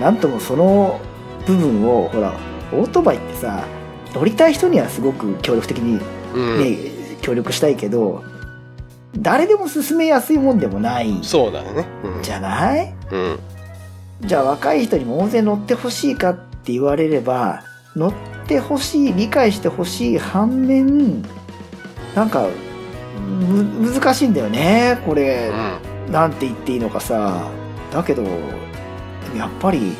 [0.00, 1.00] なんともその
[1.46, 2.32] 部分を、ほら、
[2.72, 3.64] オートバイってさ、
[4.14, 6.00] 乗りたい人にはすごく協力的に
[6.34, 6.89] うん。
[7.20, 8.24] ね、協力したいけど、
[9.18, 11.86] 誰でも進めやすいもんでもないそうだよね。
[12.04, 12.22] うん。
[12.22, 12.94] じゃない？
[13.10, 13.38] うん。
[14.22, 17.62] じゃあ若い人にも大勢乗ってほしいかって言われれば、
[17.96, 18.12] 乗っ
[18.46, 21.22] てほしい、理解してほしい反面、
[22.14, 22.46] なんか、
[23.18, 25.50] む、難しいんだよね、これ。
[26.06, 26.12] うん。
[26.12, 27.48] なんて言っていいのかさ。
[27.92, 28.22] だけど、
[29.36, 29.92] やっぱり、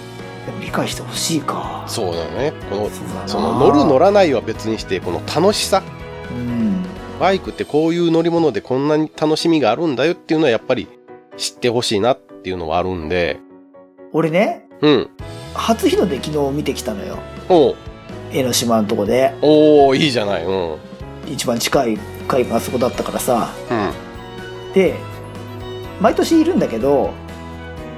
[0.61, 1.85] 理解してほしいか。
[1.87, 2.53] そうだよね。
[2.69, 2.91] この、
[3.27, 5.83] その乗る乗らないは別にして、この楽しさ。
[6.31, 6.80] うん。
[7.21, 10.89] バイクってこういう乗り物でこんなに楽しみがあるんだよっていうのはやっぱり
[11.37, 13.39] 知ってほしいなっていうのはあるんで。
[14.13, 15.11] 俺ね、うん。
[15.53, 17.19] 初日の出昨日見てきたのよ。
[17.51, 17.75] おう
[18.33, 19.35] 江ノ島のとこで。
[19.43, 20.45] おーいいじゃない。
[20.47, 20.79] うん。
[21.27, 23.51] 一番近い海があそこだったからさ。
[23.71, 24.73] うん。
[24.73, 24.95] で、
[26.01, 27.11] 毎年いるんだけど、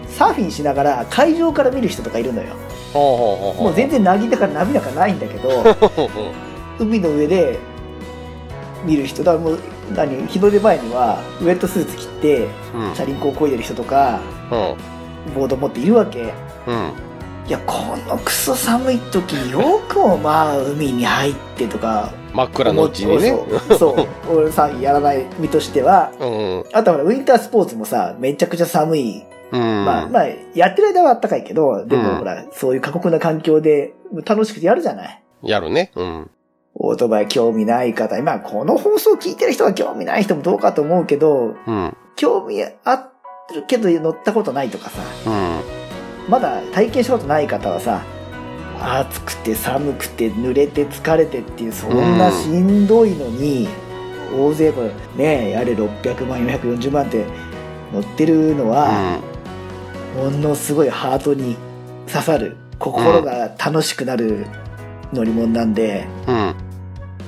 [0.09, 2.57] サーフィンしながら海上から見る人とかいるのよ。
[2.93, 5.65] もう全然なぎだから波なんかないんだけど、
[6.81, 7.59] 海の上で
[8.85, 9.59] 見る人だもう
[9.95, 12.95] 何日の出前にはウェットスーツ着てうん。
[12.95, 14.21] チャリンコを漕いでる人とか
[14.51, 15.35] うん。
[15.35, 16.33] ボード持っているわけ
[16.67, 16.93] うん。
[17.47, 23.31] いやこのクソ寒い時によくもまあ海に入ってとか真っ暗のうちにね。
[23.69, 24.07] そうそう
[24.39, 26.65] 俺さやらない身としてはうん。
[26.73, 29.85] あとはほらウィンタースポーツもさめちゃくちゃ寒い、うん。
[29.85, 33.93] まあまあやってる間は暖かいけどでうんもほら、そういう過酷な環境で
[34.25, 35.91] 楽しくてやるじゃないやるね。
[35.97, 36.31] うん。
[36.75, 41.97] オートバイ興味ない方、まあこの放送聞いてる人は興味ない人もどうかと思うけど、うん。
[42.17, 43.11] 興味あ
[43.55, 45.31] るけど乗ったことないとかさ、う
[46.29, 46.31] ん。
[46.31, 48.03] まだ体験したことない方はさ、
[48.81, 53.69] 暑くて寒くて濡れて疲れてっていう、そんなしんどいのに、
[54.35, 57.25] 大勢これね、やれ600万、440万って
[57.93, 59.21] 乗ってるのは、
[60.17, 61.57] ものすごいハートに
[62.07, 64.47] 刺さる、心が楽しくなる
[65.13, 66.55] 乗り物なんで、うん。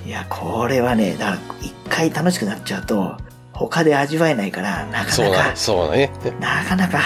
[0.07, 3.17] いや、これはね、だから一回楽しくなっちゃうと、
[3.53, 6.11] 他で味わえないから、なかなか、、そうだね。
[6.41, 7.01] なかなか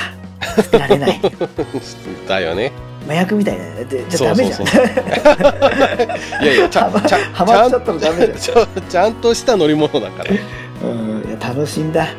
[0.57, 1.20] 捨てられない。
[2.29, 2.72] だよね。
[3.07, 3.64] 麻薬みたいな。
[3.85, 4.62] でじゃあダメじゃん。
[6.45, 10.31] いやいや、ちゃん、ちハマっちゃったらダメじゃんちゃんとした乗り物だから。
[10.83, 12.05] うん、いや楽しんだ。
[12.05, 12.11] ね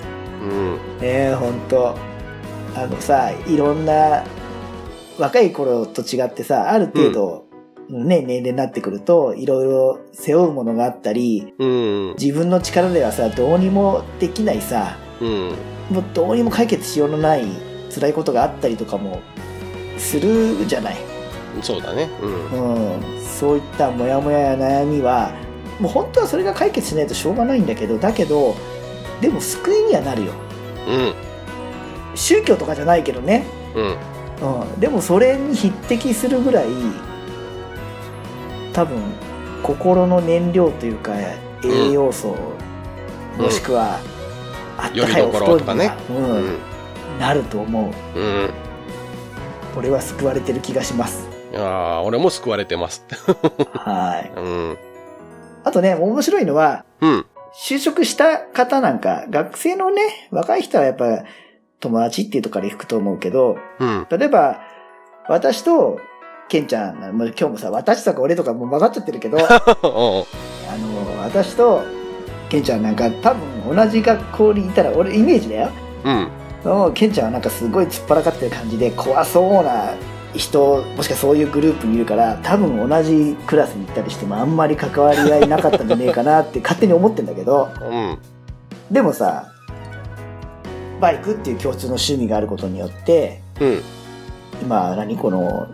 [0.41, 0.79] うん。
[1.01, 1.95] え、ほんと。
[2.75, 4.23] あのさ、いろんな、
[5.17, 7.48] 若い頃と違ってさ、ある程度、
[7.89, 12.15] ね、年齢になってくると、いろいろ背負うものがあったり、うん。
[12.19, 15.55] 自分の力ではさ、どうにもできないさ、うん。
[15.89, 17.45] もうどうにも解決しようのない
[17.93, 19.21] 辛いことがあったりとかも
[19.97, 20.97] するじゃない。
[21.61, 22.09] そうだね。
[22.21, 22.93] うん。
[22.93, 23.21] うん。
[23.21, 25.31] そういったモヤモヤや悩みは、
[25.79, 28.55] もう本当はそれが解決しないとしょうがないんだけど、だけど、
[29.21, 30.33] でも救いにはなるよ。
[30.87, 31.13] うん。
[32.15, 33.45] 宗教とかじゃないけどね。
[33.75, 34.61] うん。
[34.61, 34.79] うん。
[34.79, 36.65] でもそれに匹敵するぐらい、
[38.73, 38.97] 多分、
[39.63, 41.13] 心の燃料というか、
[41.63, 42.59] 栄養素、うん
[43.39, 43.99] もしくは、
[44.77, 46.59] あったかいお布団ろとかねうん、うん。
[47.19, 48.19] なると思う。
[48.19, 48.49] うん。
[49.77, 51.29] 俺は救われてる気がします。
[51.51, 53.05] いやー俺も救われてます。
[53.73, 54.31] はい。
[54.35, 54.77] うん。
[55.63, 57.25] あとね、面白いのは、うん。
[57.55, 61.23] 就職した方なんか、学生のね、若い人はやっぱ
[61.79, 64.07] 友達っていうところから行くと思うけど、うん。
[64.09, 64.59] 例えば、
[65.27, 65.99] 私と、
[66.49, 70.25] ケンちゃん、もう今日もさ、私とか俺とかもう混ざっちゃってるけど、 あの、
[71.23, 71.83] 私と、
[72.49, 75.69] ケンちゃんなんか多分同じ学校にいたら俺イメージだよ。
[76.03, 76.27] うん。
[76.63, 79.93] うんケンちゃんはなんかすごい突っ張らかってる感じで怖そうな
[80.33, 88.17] 人もしくはそういうグループにいるから多分同じクラスに行ったりしてもあんまり関わり合いなかったんじゃねえかなって勝手に思ってんだけどうん。
[88.91, 89.47] でもさ
[90.99, 93.81] バイクっていう共通の趣味があることによってうん。
[94.61, 95.67] 今何この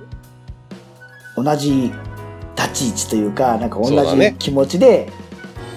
[1.35, 1.91] 同じ
[2.55, 5.11] 立ち位置というかなんか同じ気持ちで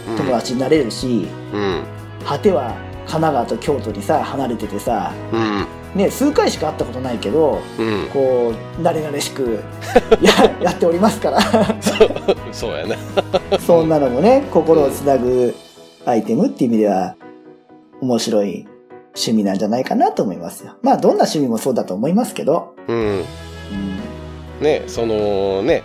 [0.08, 0.16] うん。
[0.16, 1.84] 友達になれるし、うん。
[2.24, 2.74] 果ては
[3.06, 5.66] 神奈川と京都にさ離れててさ、うん。
[5.94, 8.08] ね、数回しか会ったことないけどうん。
[8.12, 9.60] こう慣れ慣れしく
[10.20, 11.40] ややっておりますから。
[12.52, 12.76] そう。
[12.76, 12.96] やな
[13.60, 15.54] そんなのもね心をつなぐ
[16.06, 17.16] アイテムっていう意味では
[18.00, 18.66] 面白い
[19.14, 20.76] 趣味なんじゃないかなと思いますよ。
[20.82, 23.24] まあどんな趣味もそうだと思いますけど、うんうん、
[24.60, 25.82] ねそのね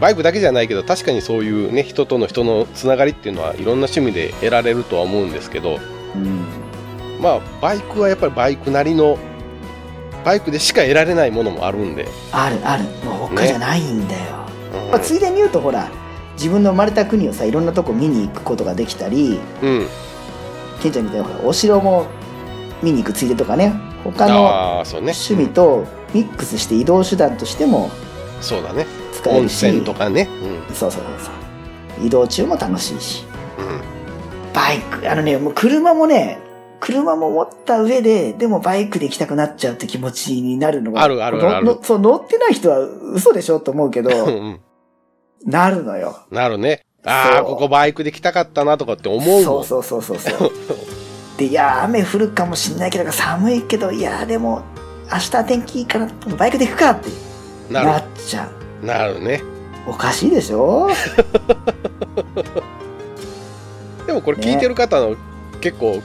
[0.00, 5.78] バイクだけじゃないけど確かにそういうね人との人のつながりっていうのはいろんな趣味で得られるとは思うんですけど
[6.16, 6.44] うん。
[7.20, 9.18] まあバイクはやっぱりバイクなりの
[10.24, 12.84] バイクでしか得られないものもあるんで、あるある。
[13.04, 14.46] もう他じゃないんだよ、
[14.86, 14.90] うん。
[14.90, 15.90] まあ、ついでに言うとほら
[16.36, 19.86] 自分の生まれた国をさいろんなとこ見に行くことができたりうん、
[20.82, 22.06] ケンちゃんみたいなほらお城も
[22.82, 23.72] 見に行くついでとかね。
[24.02, 27.90] 他の趣味とミックスして移動手段としても
[28.40, 28.86] そうだね。
[29.12, 29.66] 使えるし。
[29.66, 30.28] 温泉とかね。
[30.72, 31.30] そうそうそうそ
[32.02, 32.06] う。
[32.06, 33.24] 移動中も楽しいし。
[33.58, 36.38] うん、うん、バイクあのねもう車もね
[36.80, 41.78] 車も持った上ででもバイクで行きたくなっちゃうって気持ちになるのがあるあるある。
[41.82, 44.60] そう乗ってない人は嘘でしょと思うけどうんうん。
[45.46, 46.18] なるのよ。
[46.30, 46.82] なるね。
[47.06, 50.52] ああここバイクで来たかったなとかって思うそうそうそうそうそう。
[51.36, 54.62] でいや雨降るかもしんないけど寒いけどいやでも
[55.12, 56.08] 明日天気いいから
[56.38, 57.08] バイクで行くかって
[57.74, 58.50] ななっちゃう。
[58.82, 59.42] るなるね。
[59.86, 60.88] おかしいでしょ？
[64.06, 65.16] でもこれ聞いてる方の
[65.60, 66.02] 結構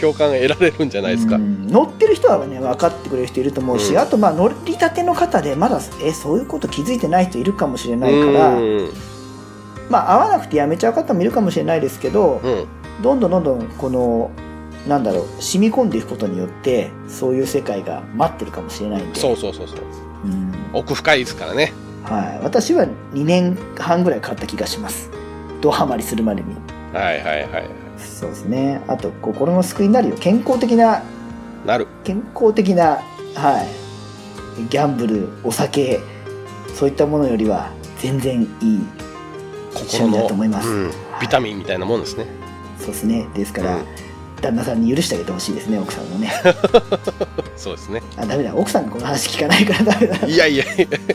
[0.00, 1.66] 共感が得られるんじゃないですか、うん。
[1.68, 3.98] 乗ってる人はね分かってくれる人いると思うし、うん。
[3.98, 8.90] あとまあ乗りたての方でまだえそういうこと気づいてない人いるかもしれないから、うん。
[9.88, 12.64] まあ合わなくてやめちゃう方もいるかもしれないですけど、うん。
[13.02, 14.30] どんどんどんどんこの
[14.86, 19.18] なんだろう染み込んでいくことによってそういう世界が待ってるかもしれないんで。
[19.18, 19.78] そうそうそうそう。
[20.04, 20.09] うん
[20.72, 21.72] 奥深いですからね。
[22.04, 25.10] はい、私は2年半ぐらいかかった気がします。
[25.60, 26.54] ドハマりするまでに。
[26.92, 27.68] はいはいはい
[27.98, 28.82] そうですね。
[28.88, 30.16] あと心の救いになるよ。
[30.18, 31.02] 健康的な
[31.66, 31.86] なる。
[32.04, 33.02] 健康的な
[33.34, 34.68] はい。
[34.68, 36.00] ギャンブルお酒
[36.74, 38.48] そういったものよりは全然いい
[39.74, 40.90] 心のだと思います、うん、
[41.20, 42.26] ビタミンみたいなもんですね。
[42.78, 43.26] そうですね。
[43.34, 44.09] ですから、うん
[44.40, 46.32] 旦那さんに許してあげてほしいですね奥さんのね。
[47.56, 48.02] そうですね。
[48.16, 48.54] あダメだ。
[48.54, 50.64] 奥さんがこの話聞かないからダメだいやいや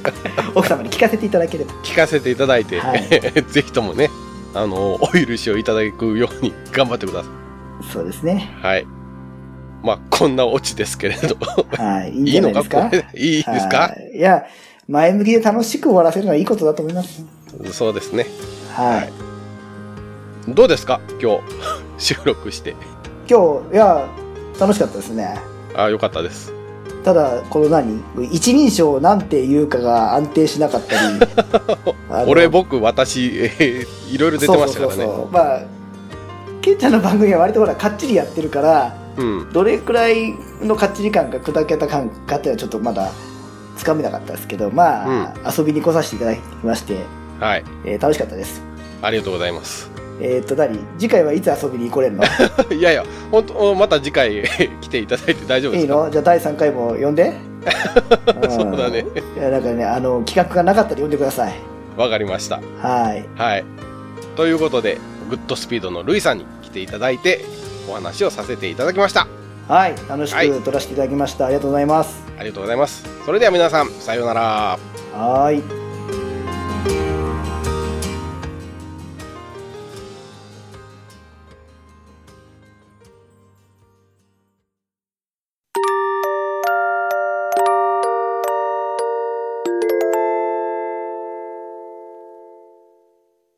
[0.55, 1.73] 奥様に聞かせていただければ。
[1.83, 3.01] 聞かせていただいて、はい。
[3.51, 4.09] ぜひともね
[4.53, 7.29] あのお許しをいただくように頑張ってくださ
[7.93, 8.49] そうですね。
[8.61, 8.85] いはい。
[9.83, 11.35] まあこんなオチですけれど。
[11.77, 12.13] はい。
[12.13, 12.89] いいんじゃないですか？
[13.15, 13.77] いいですか？
[13.79, 14.17] はい。
[14.17, 14.45] いや
[14.87, 17.23] 前向きで楽しく終わらせるのはいいことだと思います。
[17.71, 18.27] そうですね。
[18.73, 19.09] はい、
[20.47, 20.99] どうですか？
[21.21, 21.39] 今日。
[21.97, 22.75] 収録して
[23.29, 24.07] 今日いや
[24.59, 25.37] 楽しかったですね。
[25.75, 26.53] あよかったです。
[27.03, 28.01] ただこの何？
[28.31, 31.19] 一人称なんて言うかが安定しなかったり。
[32.27, 34.95] 俺僕私、え ーいろいろ出てましたからね。
[34.95, 35.61] そうそうそうまあ
[36.61, 39.49] ケンちゃんの番組は割とほらかっちりやってるからうん。
[39.51, 43.11] どれくらいのかっちり感が砕けた感かっていうのはちょっとまだ
[43.77, 46.97] つかめなかったですけどまあ、遊びに来させていただきまして、
[47.39, 47.63] はい。
[47.85, 48.61] えー楽しかったです。
[49.01, 50.79] ありがとうございますえっ、と何？
[50.97, 52.23] 次回はいつ遊びに来れるの？
[52.73, 54.43] いやいや本当また次回
[54.81, 56.09] 来ていただいて大丈夫でいいすかの？
[56.09, 57.33] じゃあ第3回も呼んで。
[58.49, 59.01] そうだね。
[59.01, 59.05] ん。
[59.39, 61.53] いやなんかねあの企画がなかったら呼んでください。
[61.97, 62.59] わかりました。
[62.81, 63.25] はい。
[63.35, 63.65] はい。
[64.35, 64.97] ということで
[65.29, 67.43] グッドスピードのルイさんに来ていただいて
[67.89, 69.27] お話をさせていただきました。
[69.67, 69.95] はい。
[70.07, 72.23] 楽しはいく撮らせていただきました、ありがとうございます。
[72.37, 73.03] ありがとうございます。
[73.25, 74.41] それでは皆さんさようなら。
[75.13, 75.84] はーい